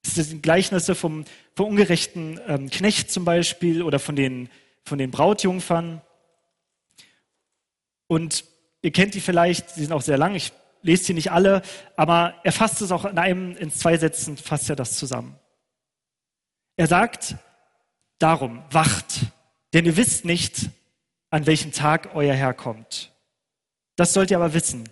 Das 0.02 0.14
sind 0.14 0.42
Gleichnisse 0.42 0.94
vom, 0.94 1.24
vom 1.54 1.68
ungerechten 1.68 2.40
ähm, 2.46 2.70
Knecht 2.70 3.10
zum 3.10 3.24
Beispiel 3.24 3.82
oder 3.82 3.98
von 3.98 4.16
den, 4.16 4.48
von 4.84 4.98
den 4.98 5.10
Brautjungfern. 5.10 6.00
Und 8.06 8.44
ihr 8.82 8.92
kennt 8.92 9.14
die 9.14 9.20
vielleicht, 9.20 9.70
sie 9.70 9.82
sind 9.82 9.92
auch 9.92 10.02
sehr 10.02 10.18
lang, 10.18 10.34
ich 10.34 10.52
lese 10.82 11.04
sie 11.04 11.14
nicht 11.14 11.32
alle, 11.32 11.62
aber 11.96 12.34
er 12.44 12.52
fasst 12.52 12.80
es 12.80 12.92
auch 12.92 13.04
in 13.04 13.18
einem, 13.18 13.56
in 13.56 13.70
zwei 13.70 13.98
Sätzen, 13.98 14.36
fasst 14.36 14.70
er 14.70 14.76
das 14.76 14.96
zusammen. 14.96 15.36
Er 16.76 16.86
sagt, 16.86 17.36
darum, 18.18 18.62
wacht, 18.70 19.26
denn 19.74 19.84
ihr 19.84 19.96
wisst 19.96 20.24
nicht, 20.24 20.70
an 21.30 21.46
welchem 21.46 21.72
Tag 21.72 22.14
euer 22.14 22.34
Herr 22.34 22.54
kommt. 22.54 23.12
Das 23.96 24.12
sollt 24.12 24.30
ihr 24.30 24.38
aber 24.38 24.54
wissen. 24.54 24.88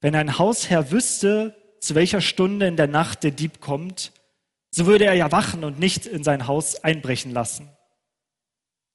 Wenn 0.00 0.14
ein 0.14 0.38
Hausherr 0.38 0.90
wüsste, 0.90 1.54
zu 1.80 1.94
welcher 1.94 2.20
Stunde 2.20 2.66
in 2.66 2.76
der 2.76 2.86
Nacht 2.86 3.22
der 3.22 3.30
Dieb 3.30 3.60
kommt, 3.60 4.12
so 4.70 4.86
würde 4.86 5.04
er 5.04 5.14
ja 5.14 5.32
wachen 5.32 5.64
und 5.64 5.78
nicht 5.78 6.06
in 6.06 6.24
sein 6.24 6.46
Haus 6.46 6.76
einbrechen 6.76 7.32
lassen. 7.32 7.68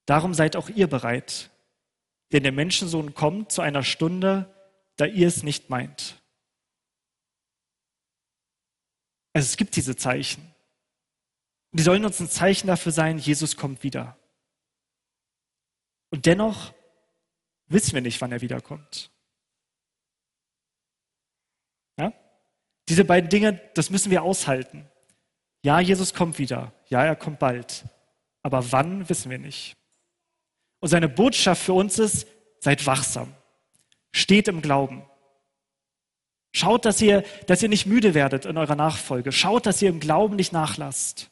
Darum 0.06 0.34
seid 0.34 0.56
auch 0.56 0.70
ihr 0.70 0.88
bereit, 0.88 1.50
denn 2.32 2.44
der 2.44 2.52
Menschensohn 2.52 3.14
kommt 3.14 3.52
zu 3.52 3.62
einer 3.62 3.84
Stunde, 3.84 4.54
da 4.98 5.06
ihr 5.06 5.28
es 5.28 5.44
nicht 5.44 5.70
meint. 5.70 6.22
Also 9.34 9.48
es 9.48 9.58
gibt 9.58 9.76
diese 9.76 9.96
Zeichen. 9.96 10.54
Die 11.72 11.84
sollen 11.84 12.06
uns 12.06 12.22
ein 12.22 12.30
Zeichen 12.30 12.68
dafür 12.68 12.94
sein, 12.94 13.18
Jesus 13.18 13.58
kommt 13.58 13.84
wieder. 13.84 14.18
Und 16.10 16.26
dennoch 16.26 16.74
wissen 17.68 17.94
wir 17.94 18.02
nicht, 18.02 18.22
wann 18.22 18.32
er 18.32 18.42
wiederkommt. 18.42 19.12
Ja? 21.98 22.14
Diese 22.88 23.06
beiden 23.06 23.30
Dinge, 23.30 23.62
das 23.74 23.90
müssen 23.90 24.12
wir 24.12 24.24
aushalten. 24.24 24.90
Ja, 25.64 25.80
Jesus 25.80 26.14
kommt 26.14 26.38
wieder. 26.38 26.74
Ja, 26.90 27.04
er 27.04 27.16
kommt 27.16 27.40
bald. 27.40 27.86
Aber 28.44 28.72
wann, 28.72 29.10
wissen 29.10 29.32
wir 29.32 29.40
nicht. 29.40 29.76
Und 30.80 30.90
seine 30.90 31.10
Botschaft 31.10 31.64
für 31.64 31.74
uns 31.74 31.98
ist, 31.98 32.28
seid 32.60 32.86
wachsam. 32.86 33.34
Steht 34.12 34.48
im 34.48 34.62
Glauben. 34.62 35.04
Schaut, 36.54 36.86
dass 36.86 37.02
ihr, 37.02 37.24
dass 37.48 37.64
ihr 37.64 37.70
nicht 37.70 37.86
müde 37.86 38.14
werdet 38.14 38.46
in 38.46 38.58
eurer 38.58 38.76
Nachfolge. 38.76 39.32
Schaut, 39.32 39.66
dass 39.66 39.82
ihr 39.82 39.90
im 39.90 40.00
Glauben 40.00 40.36
nicht 40.36 40.54
nachlasst. 40.54 41.32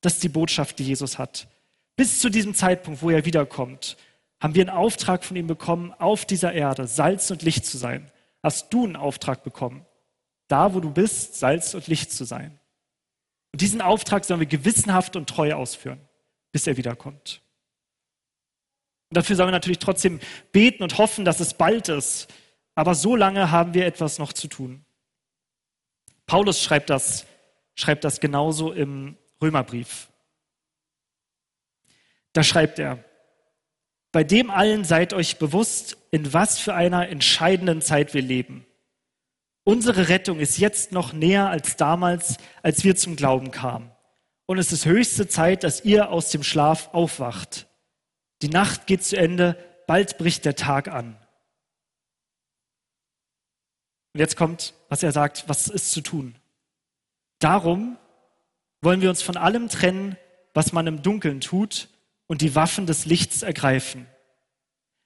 Das 0.00 0.14
ist 0.14 0.22
die 0.22 0.28
Botschaft, 0.28 0.78
die 0.78 0.84
Jesus 0.84 1.18
hat. 1.18 1.48
Bis 1.96 2.20
zu 2.20 2.28
diesem 2.28 2.54
Zeitpunkt, 2.54 3.02
wo 3.02 3.10
er 3.10 3.24
wiederkommt, 3.24 3.96
haben 4.40 4.54
wir 4.54 4.62
einen 4.62 4.76
Auftrag 4.76 5.24
von 5.24 5.36
ihm 5.36 5.46
bekommen, 5.46 5.92
auf 5.92 6.24
dieser 6.26 6.52
Erde 6.52 6.86
Salz 6.86 7.30
und 7.30 7.42
Licht 7.42 7.66
zu 7.66 7.78
sein. 7.78 8.10
Hast 8.42 8.72
du 8.72 8.84
einen 8.84 8.96
Auftrag 8.96 9.42
bekommen, 9.42 9.86
da 10.48 10.74
wo 10.74 10.80
du 10.80 10.90
bist, 10.90 11.36
Salz 11.36 11.74
und 11.74 11.86
Licht 11.86 12.12
zu 12.12 12.24
sein. 12.24 12.58
Und 13.52 13.60
diesen 13.60 13.80
Auftrag 13.80 14.24
sollen 14.24 14.40
wir 14.40 14.46
gewissenhaft 14.46 15.16
und 15.16 15.28
treu 15.28 15.54
ausführen, 15.54 16.00
bis 16.52 16.66
er 16.66 16.76
wiederkommt. 16.76 17.40
Und 19.10 19.16
dafür 19.16 19.36
sollen 19.36 19.48
wir 19.48 19.52
natürlich 19.52 19.78
trotzdem 19.78 20.18
beten 20.50 20.82
und 20.82 20.98
hoffen, 20.98 21.24
dass 21.24 21.38
es 21.38 21.54
bald 21.54 21.88
ist. 21.88 22.28
Aber 22.74 22.94
so 22.94 23.14
lange 23.14 23.52
haben 23.52 23.72
wir 23.72 23.86
etwas 23.86 24.18
noch 24.18 24.32
zu 24.32 24.48
tun. 24.48 24.84
Paulus 26.26 26.60
schreibt 26.62 26.90
das, 26.90 27.26
schreibt 27.76 28.02
das 28.02 28.18
genauso 28.18 28.72
im 28.72 29.16
Römerbrief. 29.40 30.08
Da 32.34 32.42
schreibt 32.42 32.78
er, 32.78 33.02
bei 34.12 34.22
dem 34.22 34.50
allen 34.50 34.84
seid 34.84 35.12
euch 35.12 35.38
bewusst, 35.38 35.96
in 36.10 36.32
was 36.32 36.58
für 36.58 36.74
einer 36.74 37.08
entscheidenden 37.08 37.80
Zeit 37.80 38.12
wir 38.14 38.22
leben. 38.22 38.66
Unsere 39.64 40.08
Rettung 40.08 40.38
ist 40.40 40.58
jetzt 40.58 40.92
noch 40.92 41.12
näher 41.12 41.48
als 41.48 41.76
damals, 41.76 42.36
als 42.62 42.84
wir 42.84 42.96
zum 42.96 43.16
Glauben 43.16 43.50
kamen. 43.50 43.90
Und 44.46 44.58
es 44.58 44.72
ist 44.72 44.84
höchste 44.84 45.26
Zeit, 45.26 45.64
dass 45.64 45.84
ihr 45.84 46.10
aus 46.10 46.30
dem 46.30 46.42
Schlaf 46.42 46.90
aufwacht. 46.92 47.66
Die 48.42 48.50
Nacht 48.50 48.86
geht 48.86 49.02
zu 49.02 49.16
Ende, 49.16 49.56
bald 49.86 50.18
bricht 50.18 50.44
der 50.44 50.54
Tag 50.54 50.88
an. 50.88 51.16
Und 54.12 54.20
jetzt 54.20 54.36
kommt, 54.36 54.74
was 54.88 55.02
er 55.02 55.12
sagt, 55.12 55.48
was 55.48 55.68
ist 55.68 55.92
zu 55.92 56.02
tun? 56.02 56.36
Darum 57.38 57.96
wollen 58.82 59.00
wir 59.00 59.08
uns 59.08 59.22
von 59.22 59.36
allem 59.36 59.68
trennen, 59.68 60.16
was 60.52 60.72
man 60.72 60.86
im 60.86 61.02
Dunkeln 61.02 61.40
tut, 61.40 61.88
und 62.26 62.40
die 62.40 62.54
Waffen 62.54 62.86
des 62.86 63.06
Lichts 63.06 63.42
ergreifen. 63.42 64.06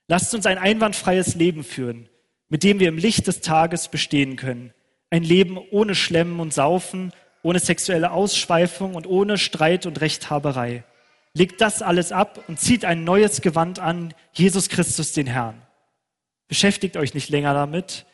Lasst 0.08 0.34
uns 0.34 0.46
ein 0.46 0.58
einwandfreies 0.58 1.34
Leben 1.34 1.64
führen, 1.64 2.08
mit 2.48 2.62
dem 2.62 2.80
wir 2.80 2.88
im 2.88 2.98
Licht 2.98 3.26
des 3.26 3.40
Tages 3.40 3.88
bestehen 3.88 4.36
können. 4.36 4.72
Ein 5.10 5.22
Leben 5.22 5.58
ohne 5.70 5.94
Schlemmen 5.94 6.40
und 6.40 6.54
Saufen, 6.54 7.12
ohne 7.42 7.58
sexuelle 7.60 8.10
Ausschweifung 8.10 8.94
und 8.94 9.06
ohne 9.06 9.38
Streit 9.38 9.86
und 9.86 10.00
Rechthaberei. 10.00 10.84
Legt 11.34 11.60
das 11.60 11.82
alles 11.82 12.10
ab 12.10 12.42
und 12.48 12.58
zieht 12.58 12.84
ein 12.84 13.04
neues 13.04 13.42
Gewand 13.42 13.78
an, 13.78 14.14
Jesus 14.32 14.68
Christus 14.68 15.12
den 15.12 15.26
Herrn. 15.26 15.62
Beschäftigt 16.48 16.96
euch 16.96 17.14
nicht 17.14 17.28
länger 17.28 17.52
damit, 17.52 18.06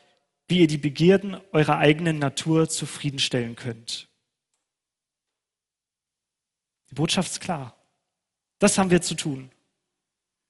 wie 0.48 0.58
ihr 0.58 0.66
die 0.66 0.78
Begierden 0.78 1.36
eurer 1.52 1.78
eigenen 1.78 2.18
Natur 2.18 2.68
zufriedenstellen 2.68 3.56
könnt. 3.56 4.08
Die 6.90 6.94
Botschaft 6.94 7.30
ist 7.30 7.40
klar. 7.40 7.76
Das 8.58 8.78
haben 8.78 8.90
wir 8.90 9.02
zu 9.02 9.14
tun. 9.14 9.50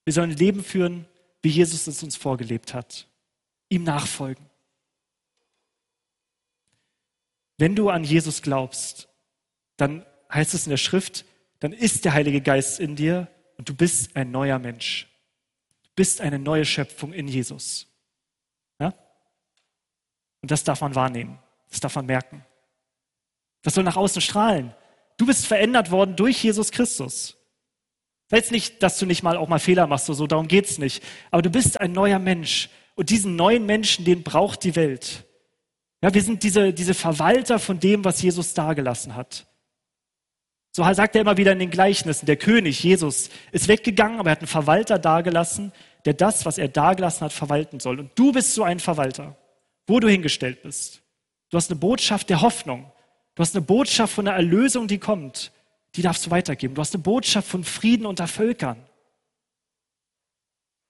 Wir 0.05 0.13
sollen 0.13 0.31
ein 0.31 0.37
Leben 0.37 0.63
führen, 0.63 1.07
wie 1.43 1.49
Jesus 1.51 1.87
es 1.87 2.03
uns 2.03 2.17
vorgelebt 2.17 2.75
hat. 2.75 3.09
Ihm 3.69 3.85
nachfolgen. 3.85 4.45
Wenn 7.59 7.77
du 7.77 7.89
an 7.91 8.05
Jesus 8.05 8.43
glaubst, 8.43 9.09
dann 9.77 10.05
heißt 10.33 10.55
es 10.55 10.67
in 10.67 10.71
der 10.71 10.77
Schrift, 10.77 11.25
dann 11.61 11.73
ist 11.73 12.05
der 12.05 12.13
Heilige 12.13 12.41
Geist 12.41 12.81
in 12.81 12.97
dir 12.97 13.29
und 13.57 13.69
du 13.69 13.75
bist 13.75 14.17
ein 14.17 14.31
neuer 14.31 14.59
Mensch. 14.59 15.09
Du 15.83 15.91
bist 15.97 16.21
eine 16.21 16.39
neue 16.39 16.65
Schöpfung 16.65 17.13
in 17.13 17.29
Jesus. 17.29 17.87
Ja? 18.81 18.93
Und 20.43 20.51
das 20.51 20.65
darf 20.65 20.81
man 20.81 20.95
wahrnehmen. 20.95 21.39
Das 21.71 21.81
darf 21.81 21.95
man 21.95 22.07
merken. 22.07 22.45
Das 23.63 23.75
soll 23.75 23.85
nach 23.85 23.97
außen 23.97 24.21
strahlen. 24.21 24.75
Du 25.17 25.27
bist 25.27 25.47
verändert 25.47 25.91
worden 25.91 26.17
durch 26.17 26.43
Jesus 26.43 26.71
Christus. 26.71 27.37
Das 28.29 28.51
nicht, 28.51 28.83
dass 28.83 28.99
du 28.99 29.07
nicht 29.07 29.23
mal 29.23 29.37
auch 29.37 29.49
mal 29.49 29.59
Fehler 29.59 29.87
machst 29.87 30.09
oder 30.09 30.17
so, 30.17 30.27
darum 30.27 30.49
geht's 30.49 30.79
nicht. 30.79 31.03
Aber 31.31 31.43
du 31.43 31.51
bist 31.51 31.81
ein 31.81 31.93
neuer 31.93 32.19
Mensch. 32.19 32.71
Und 32.95 33.11
diesen 33.11 33.37
neuen 33.37 33.67
Menschen, 33.67 34.05
den 34.05 34.23
braucht 34.23 34.65
die 34.65 34.77
Welt. 34.77 35.25
Ja, 36.03 36.13
wir 36.15 36.23
sind 36.23 36.43
diese, 36.43 36.73
diese 36.73 36.95
Verwalter 36.95 37.59
von 37.59 37.81
dem, 37.81 38.05
was 38.05 38.23
Jesus 38.23 38.55
dargelassen 38.55 39.15
hat. 39.15 39.47
So 40.71 40.83
sagt 40.93 41.15
er 41.15 41.21
immer 41.21 41.37
wieder 41.37 41.53
in 41.53 41.61
den 41.61 41.71
Gleichnissen, 41.71 42.27
der 42.27 42.37
König 42.37 42.83
Jesus 42.83 43.31
ist 43.53 43.69
weggegangen, 43.69 44.19
aber 44.19 44.31
er 44.31 44.33
hat 44.33 44.41
einen 44.41 44.49
Verwalter 44.49 44.99
dagelassen, 44.99 45.73
der 46.05 46.15
das, 46.15 46.45
was 46.47 46.59
er 46.59 46.69
dagelassen 46.69 47.25
hat, 47.25 47.33
verwalten 47.33 47.79
soll. 47.79 48.01
Und 48.01 48.11
du 48.17 48.33
bist 48.33 48.55
so 48.55 48.65
ein 48.65 48.81
Verwalter, 48.81 49.37
wo 49.87 50.01
du 50.01 50.09
hingestellt 50.09 50.63
bist. 50.63 51.01
Du 51.51 51.57
hast 51.57 51.71
eine 51.71 51.79
Botschaft 51.79 52.29
der 52.29 52.41
Hoffnung. 52.41 52.91
Du 53.37 53.41
hast 53.41 53.55
eine 53.55 53.65
Botschaft 53.65 54.13
von 54.13 54.25
der 54.25 54.35
Erlösung, 54.35 54.89
die 54.89 54.99
kommt. 54.99 55.53
Die 55.97 56.03
darfst 56.03 56.27
du 56.27 56.31
weitergeben. 56.31 56.75
Du 56.75 56.81
hast 56.81 56.95
eine 56.95 57.03
Botschaft 57.03 57.49
von 57.49 57.65
Frieden 57.65 58.07
unter 58.07 58.27
Völkern. 58.27 58.85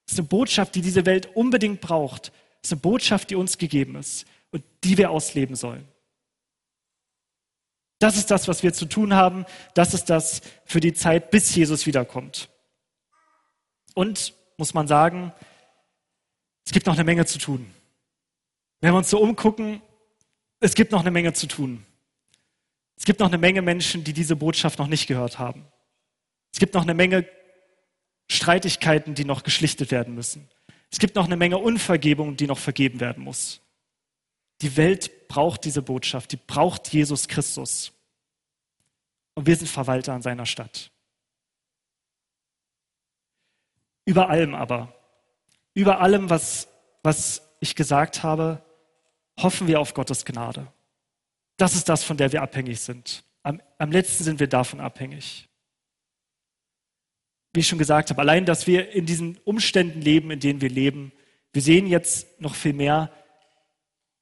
Das 0.05 0.13
ist 0.13 0.19
eine 0.19 0.27
Botschaft, 0.27 0.75
die 0.75 0.81
diese 0.81 1.05
Welt 1.05 1.35
unbedingt 1.35 1.81
braucht. 1.81 2.27
Das 2.61 2.69
ist 2.69 2.73
eine 2.73 2.81
Botschaft, 2.81 3.29
die 3.29 3.35
uns 3.35 3.57
gegeben 3.57 3.95
ist 3.95 4.25
und 4.51 4.63
die 4.83 4.97
wir 4.97 5.11
ausleben 5.11 5.55
sollen. 5.55 5.87
Das 7.99 8.17
ist 8.17 8.29
das, 8.29 8.47
was 8.47 8.61
wir 8.61 8.73
zu 8.73 8.85
tun 8.85 9.13
haben. 9.13 9.45
Das 9.73 9.93
ist 9.93 10.09
das 10.09 10.41
für 10.65 10.79
die 10.79 10.93
Zeit, 10.93 11.31
bis 11.31 11.55
Jesus 11.55 11.85
wiederkommt. 11.85 12.49
Und, 13.93 14.33
muss 14.57 14.73
man 14.73 14.87
sagen, 14.87 15.33
es 16.65 16.71
gibt 16.71 16.85
noch 16.85 16.95
eine 16.95 17.03
Menge 17.03 17.25
zu 17.25 17.39
tun. 17.39 17.73
Wenn 18.81 18.93
wir 18.93 18.97
uns 18.97 19.09
so 19.09 19.19
umgucken, 19.19 19.81
es 20.59 20.75
gibt 20.75 20.91
noch 20.91 21.01
eine 21.01 21.11
Menge 21.11 21.33
zu 21.33 21.47
tun. 21.47 21.85
Es 22.97 23.05
gibt 23.05 23.19
noch 23.19 23.27
eine 23.27 23.37
Menge 23.37 23.61
Menschen, 23.61 24.03
die 24.03 24.13
diese 24.13 24.35
Botschaft 24.35 24.79
noch 24.79 24.87
nicht 24.87 25.07
gehört 25.07 25.39
haben. 25.39 25.65
Es 26.53 26.59
gibt 26.59 26.73
noch 26.73 26.83
eine 26.83 26.93
Menge 26.93 27.27
Streitigkeiten, 28.29 29.13
die 29.13 29.25
noch 29.25 29.43
geschlichtet 29.43 29.91
werden 29.91 30.15
müssen. 30.15 30.49
Es 30.91 30.99
gibt 30.99 31.15
noch 31.15 31.25
eine 31.25 31.37
Menge 31.37 31.57
Unvergebung, 31.57 32.37
die 32.37 32.47
noch 32.47 32.57
vergeben 32.57 32.99
werden 32.99 33.23
muss. 33.23 33.61
Die 34.61 34.77
Welt 34.77 35.27
braucht 35.27 35.65
diese 35.65 35.81
Botschaft, 35.81 36.31
die 36.31 36.37
braucht 36.37 36.87
Jesus 36.93 37.27
Christus. 37.27 37.91
Und 39.33 39.45
wir 39.45 39.55
sind 39.55 39.67
Verwalter 39.67 40.13
an 40.13 40.21
seiner 40.21 40.45
Stadt. 40.45 40.91
Über 44.05 44.29
allem 44.29 44.55
aber, 44.55 44.93
über 45.73 45.99
allem, 45.99 46.29
was, 46.29 46.69
was 47.03 47.41
ich 47.59 47.75
gesagt 47.75 48.23
habe, 48.23 48.63
hoffen 49.37 49.67
wir 49.67 49.79
auf 49.79 49.93
Gottes 49.93 50.23
Gnade. 50.23 50.71
Das 51.57 51.75
ist 51.75 51.87
das, 51.87 52.03
von 52.03 52.17
der 52.17 52.31
wir 52.31 52.41
abhängig 52.41 52.79
sind. 52.81 53.23
Am, 53.43 53.61
am 53.77 53.91
letzten 53.91 54.23
sind 54.23 54.39
wir 54.39 54.47
davon 54.47 54.79
abhängig. 54.79 55.47
Wie 57.53 57.61
ich 57.61 57.67
schon 57.67 57.79
gesagt 57.79 58.09
habe, 58.09 58.21
allein, 58.21 58.45
dass 58.45 58.67
wir 58.67 58.91
in 58.91 59.05
diesen 59.05 59.37
Umständen 59.45 60.01
leben, 60.01 60.31
in 60.31 60.39
denen 60.39 60.61
wir 60.61 60.69
leben, 60.69 61.13
wir 61.53 61.61
sehen 61.61 61.87
jetzt 61.87 62.41
noch 62.41 62.53
viel 62.53 62.73
mehr, 62.73 63.11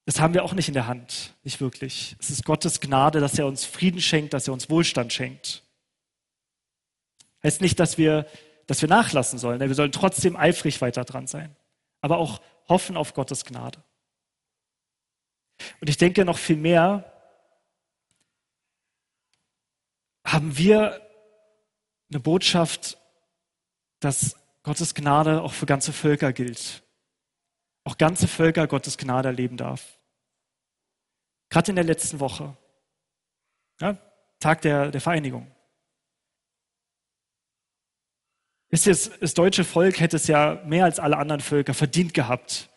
das 0.06 0.19
haben 0.19 0.34
wir 0.34 0.43
auch 0.43 0.54
nicht 0.54 0.67
in 0.67 0.74
der 0.74 0.86
Hand, 0.86 1.34
nicht 1.43 1.62
wirklich. 1.62 2.15
Es 2.19 2.30
ist 2.30 2.46
Gottes 2.46 2.82
Gnade, 2.82 3.19
dass 3.19 3.39
er 3.39 3.48
uns 3.48 3.65
Frieden 3.65 4.02
schenkt, 4.02 4.34
dass 4.34 4.48
er 4.48 4.54
uns 4.54 4.69
Wohlstand 4.69 5.13
schenkt. 5.13 5.63
Heißt 7.43 7.62
nicht, 7.62 7.80
dass 7.80 7.98
wir, 7.98 8.28
dass 8.67 8.82
wir 8.82 8.89
nachlassen 8.89 9.39
sollen. 9.39 9.60
Wir 9.60 9.74
sollen 9.74 9.91
trotzdem 9.91 10.36
eifrig 10.36 10.82
weiter 10.82 11.06
dran 11.06 11.26
sein, 11.26 11.56
aber 12.02 12.17
auch 12.17 12.41
hoffen 12.67 12.98
auf 12.98 13.13
Gottes 13.13 13.46
Gnade. 13.46 13.82
Und 15.80 15.89
ich 15.89 15.98
denke 15.98 16.26
noch 16.26 16.38
viel 16.38 16.58
mehr, 16.58 17.12
haben 20.34 20.58
wir 20.58 21.00
eine 22.12 22.19
Botschaft, 22.19 22.98
dass 24.00 24.36
Gottes 24.63 24.93
Gnade 24.93 25.41
auch 25.41 25.54
für 25.54 25.65
ganze 25.65 25.93
Völker 25.93 26.34
gilt 26.34 26.84
auch 27.84 27.98
ganze 27.98 28.28
Völker 28.28 28.67
Gottes 28.67 28.98
Gnade 28.98 29.30
erleben 29.30 29.58
darf. 29.58 30.00
Gerade 31.50 31.72
in 31.72 31.76
der 31.76 31.86
letzten 31.86 32.19
Woche, 32.19 32.56
ja, 33.80 33.98
Tag 34.39 34.62
der, 34.62 34.91
der 34.91 35.02
Vereinigung. 35.02 35.50
Wisst 38.69 38.88
ihr, 38.88 38.93
das, 38.93 39.19
das 39.19 39.34
deutsche 39.34 39.63
Volk 39.63 40.00
hätte 40.00 40.15
es 40.15 40.28
ja 40.28 40.62
mehr 40.65 40.86
als 40.86 41.00
alle 41.00 41.17
anderen 41.17 41.41
Völker 41.41 41.74
verdient 41.74 42.13
gehabt, 42.13 42.69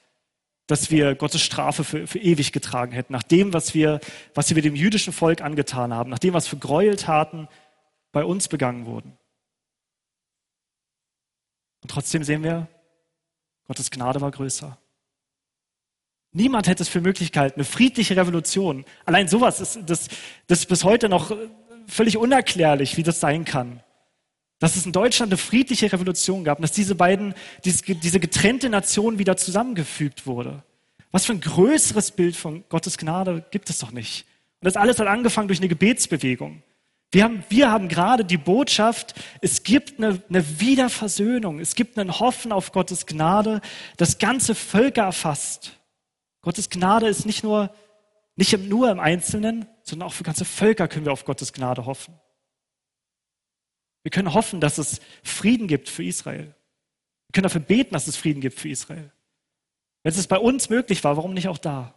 dass 0.67 0.91
wir 0.91 1.15
Gottes 1.15 1.43
Strafe 1.43 1.85
für, 1.85 2.07
für 2.07 2.19
ewig 2.19 2.53
getragen 2.53 2.93
hätten, 2.93 3.13
nach 3.13 3.23
dem, 3.23 3.53
was 3.53 3.75
wir, 3.75 4.01
was 4.35 4.55
wir 4.55 4.63
dem 4.63 4.75
jüdischen 4.75 5.13
Volk 5.13 5.41
angetan 5.41 5.95
haben, 5.95 6.11
nach 6.11 6.19
dem, 6.19 6.35
was 6.35 6.49
für 6.49 6.57
Gräueltaten 6.57 7.49
bei 8.13 8.25
uns 8.25 8.49
begangen 8.49 8.87
wurden. 8.87 9.17
Und 11.83 11.91
trotzdem 11.91 12.25
sehen 12.25 12.43
wir, 12.43 12.67
Gottes 13.69 13.91
Gnade 13.91 14.21
war 14.21 14.31
größer. 14.31 14.77
Niemand 16.33 16.67
hätte 16.67 16.83
es 16.83 16.89
für 16.89 17.01
möglich 17.01 17.33
gehalten. 17.33 17.61
Eine 17.61 17.65
friedliche 17.65 18.17
Revolution. 18.17 18.85
Allein 19.05 19.29
sowas 19.29 19.61
ist, 19.61 19.79
das, 19.87 20.09
das 20.47 20.61
ist 20.61 20.67
bis 20.67 20.85
heute 20.85 21.09
noch 21.09 21.35
völlig 21.87 22.17
unerklärlich, 22.17 22.97
wie 22.97 23.03
das 23.03 23.21
sein 23.21 23.45
kann. 23.45 23.83
Dass 24.59 24.77
es 24.77 24.87
in 24.87 24.92
Deutschland 24.92 25.31
eine 25.33 25.38
friedliche 25.38 25.92
Revolution 25.92 26.45
gab 26.45 26.59
und 26.59 26.62
dass 26.62 26.73
diese 26.73 26.95
beiden, 26.95 27.35
diese, 27.64 28.21
getrennte 28.21 28.71
Nation 28.71 29.19
wieder 29.19 29.37
zusammengefügt 29.37 30.27
wurde. 30.27 30.62
Was 31.12 31.27
für 31.27 31.33
ein 31.33 31.40
größeres 31.40 32.12
Bild 32.12 32.37
von 32.37 32.64
Gottes 32.69 32.99
Gnade 32.99 33.45
gibt 33.51 33.71
es 33.71 33.79
doch 33.79 33.92
nicht. 33.92 34.27
Und 34.61 34.66
das 34.66 34.77
alles 34.77 34.99
hat 34.99 35.07
angefangen 35.07 35.49
durch 35.49 35.61
eine 35.61 35.69
Gebetsbewegung. 35.69 36.62
Wir 37.12 37.25
haben, 37.25 37.45
wir 37.49 37.71
haben 37.71 37.88
gerade 37.88 38.25
die 38.25 38.37
Botschaft, 38.37 39.14
es 39.40 39.62
gibt 39.62 39.99
eine, 39.99 40.21
eine 40.29 40.61
Wiederversöhnung, 40.61 41.61
es 41.61 41.75
gibt 41.75 41.99
einen 41.99 42.19
Hoffen 42.19 42.51
auf 42.53 42.73
Gottes 42.73 43.07
Gnade, 43.07 43.61
das 43.97 44.19
ganze 44.19 44.55
Völker 44.55 45.05
erfasst. 45.05 45.79
Gottes 46.42 46.69
Gnade 46.69 47.07
ist 47.07 47.25
nicht 47.25 47.45
nur, 47.45 47.71
nicht 48.35 48.59
nur 48.59 48.90
im 48.90 49.01
Einzelnen, 49.01 49.66
sondern 49.83 50.09
auch 50.09 50.12
für 50.12 50.25
ganze 50.25 50.45
Völker 50.45 50.88
können 50.88 51.07
wir 51.07 51.12
auf 51.12 51.25
Gottes 51.25 51.53
Gnade 51.53 51.87
hoffen. 51.87 52.14
Wir 54.07 54.12
können 54.12 54.35
hoffen, 54.35 54.61
dass 54.61 54.79
es 54.79 55.01
Frieden 55.25 55.66
gibt 55.66 55.88
für 55.88 56.05
Israel. 56.05 56.45
Wir 56.45 57.33
können 57.33 57.42
dafür 57.42 57.61
beten, 57.61 57.92
dass 57.92 58.07
es 58.07 58.16
Frieden 58.16 58.40
gibt 58.40 58.57
für 58.57 58.69
Israel. 58.69 59.11
Wenn 60.05 60.14
es 60.14 60.29
bei 60.29 60.38
uns 60.38 60.71
möglich 60.71 61.03
war, 61.03 61.16
warum 61.16 61.35
nicht 61.35 61.49
auch 61.49 61.59
da? 61.59 61.92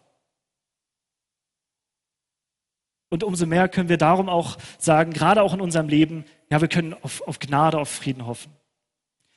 Und 3.10 3.24
umso 3.24 3.46
mehr 3.46 3.70
können 3.70 3.90
wir 3.90 4.00
darum 4.00 4.28
auch 4.28 4.58
sagen, 4.80 5.14
gerade 5.14 5.44
auch 5.44 5.54
in 5.54 5.62
unserem 5.62 5.88
Leben, 5.88 6.26
ja, 6.50 6.60
wir 6.60 6.68
können 6.68 6.96
auf, 6.96 7.22
auf 7.28 7.38
Gnade, 7.38 7.78
auf 7.78 7.90
Frieden 7.90 8.26
hoffen. 8.26 8.52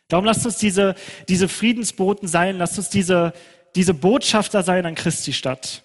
Darum 0.09 0.25
lasst 0.25 0.47
uns 0.47 0.57
diese, 0.57 0.95
diese 1.29 1.49
Friedensboten 1.51 2.27
sein, 2.27 2.57
lasst 2.57 2.79
uns 2.79 2.89
diese, 2.89 3.35
diese 3.75 3.93
Botschafter 3.93 4.63
sein 4.63 4.87
an 4.87 4.95
Christi 4.95 5.35
Stadt. 5.35 5.85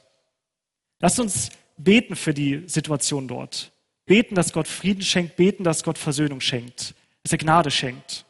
Lasst 1.02 1.20
uns 1.20 1.50
beten 1.76 2.16
für 2.16 2.34
die 2.34 2.64
Situation 2.66 3.28
dort. 3.28 3.74
Beten, 4.08 4.36
dass 4.36 4.54
Gott 4.54 4.68
Frieden 4.68 5.04
schenkt, 5.04 5.36
beten, 5.36 5.64
dass 5.64 5.84
Gott 5.84 5.98
Versöhnung 5.98 6.42
schenkt, 6.42 6.96
dass 7.22 7.34
er 7.34 7.38
Gnade 7.38 7.70
schenkt. 7.70 8.26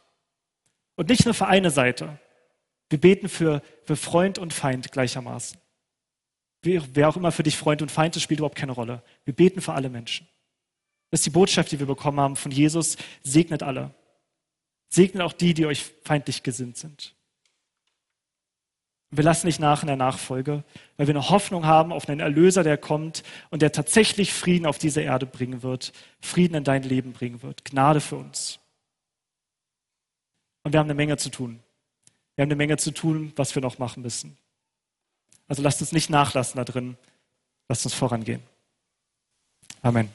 Und 0.95 1.07
nicht 1.09 1.23
nur 1.23 1.33
für 1.33 1.47
eine 1.47 1.69
Seite. 1.69 2.19
Wir 2.89 2.99
beten 2.99 3.29
für, 3.29 3.61
für 3.85 3.95
Freund 3.95 4.39
und 4.39 4.53
Feind 4.53 4.91
gleichermaßen. 4.91 5.59
Wer 6.63 7.07
auch 7.07 7.15
immer 7.15 7.31
für 7.31 7.43
dich 7.43 7.55
Freund 7.55 7.81
und 7.81 7.91
Feind 7.91 8.15
ist, 8.15 8.23
spielt 8.23 8.39
überhaupt 8.39 8.57
keine 8.57 8.71
Rolle. 8.71 9.03
Wir 9.23 9.35
beten 9.35 9.61
für 9.61 9.73
alle 9.73 9.89
Menschen. 9.89 10.27
Das 11.11 11.19
ist 11.19 11.27
die 11.27 11.31
Botschaft, 11.31 11.71
die 11.71 11.79
wir 11.79 11.85
bekommen 11.85 12.19
haben 12.19 12.35
von 12.35 12.51
Jesus. 12.51 12.97
Segnet 13.23 13.61
alle. 13.61 13.93
Segnet 14.89 15.21
auch 15.21 15.33
die, 15.33 15.53
die 15.53 15.67
euch 15.67 15.85
feindlich 16.03 16.43
gesinnt 16.43 16.77
sind. 16.77 17.13
Wir 19.09 19.23
lassen 19.23 19.47
nicht 19.47 19.59
nach 19.59 19.83
in 19.83 19.87
der 19.87 19.95
Nachfolge, 19.95 20.63
weil 20.97 21.07
wir 21.07 21.15
eine 21.15 21.29
Hoffnung 21.29 21.65
haben 21.65 21.93
auf 21.93 22.09
einen 22.09 22.19
Erlöser, 22.19 22.63
der 22.63 22.77
kommt 22.77 23.23
und 23.49 23.61
der 23.61 23.71
tatsächlich 23.71 24.33
Frieden 24.33 24.65
auf 24.65 24.77
diese 24.77 25.01
Erde 25.01 25.25
bringen 25.25 25.63
wird, 25.63 25.93
Frieden 26.19 26.55
in 26.55 26.63
dein 26.65 26.83
Leben 26.83 27.13
bringen 27.13 27.41
wird. 27.41 27.63
Gnade 27.63 28.01
für 28.01 28.17
uns. 28.17 28.59
Und 30.63 30.73
wir 30.73 30.79
haben 30.79 30.87
eine 30.87 30.93
Menge 30.93 31.15
zu 31.15 31.29
tun. 31.29 31.61
Wir 32.35 32.43
haben 32.43 32.49
eine 32.49 32.57
Menge 32.57 32.77
zu 32.77 32.91
tun, 32.91 33.31
was 33.37 33.55
wir 33.55 33.61
noch 33.61 33.79
machen 33.79 34.03
müssen. 34.03 34.37
Also 35.47 35.63
lasst 35.63 35.79
uns 35.79 35.93
nicht 35.93 36.09
nachlassen 36.09 36.57
da 36.57 36.65
drin. 36.65 36.97
Lasst 37.69 37.85
uns 37.85 37.93
vorangehen. 37.93 38.41
Amen. 39.81 40.09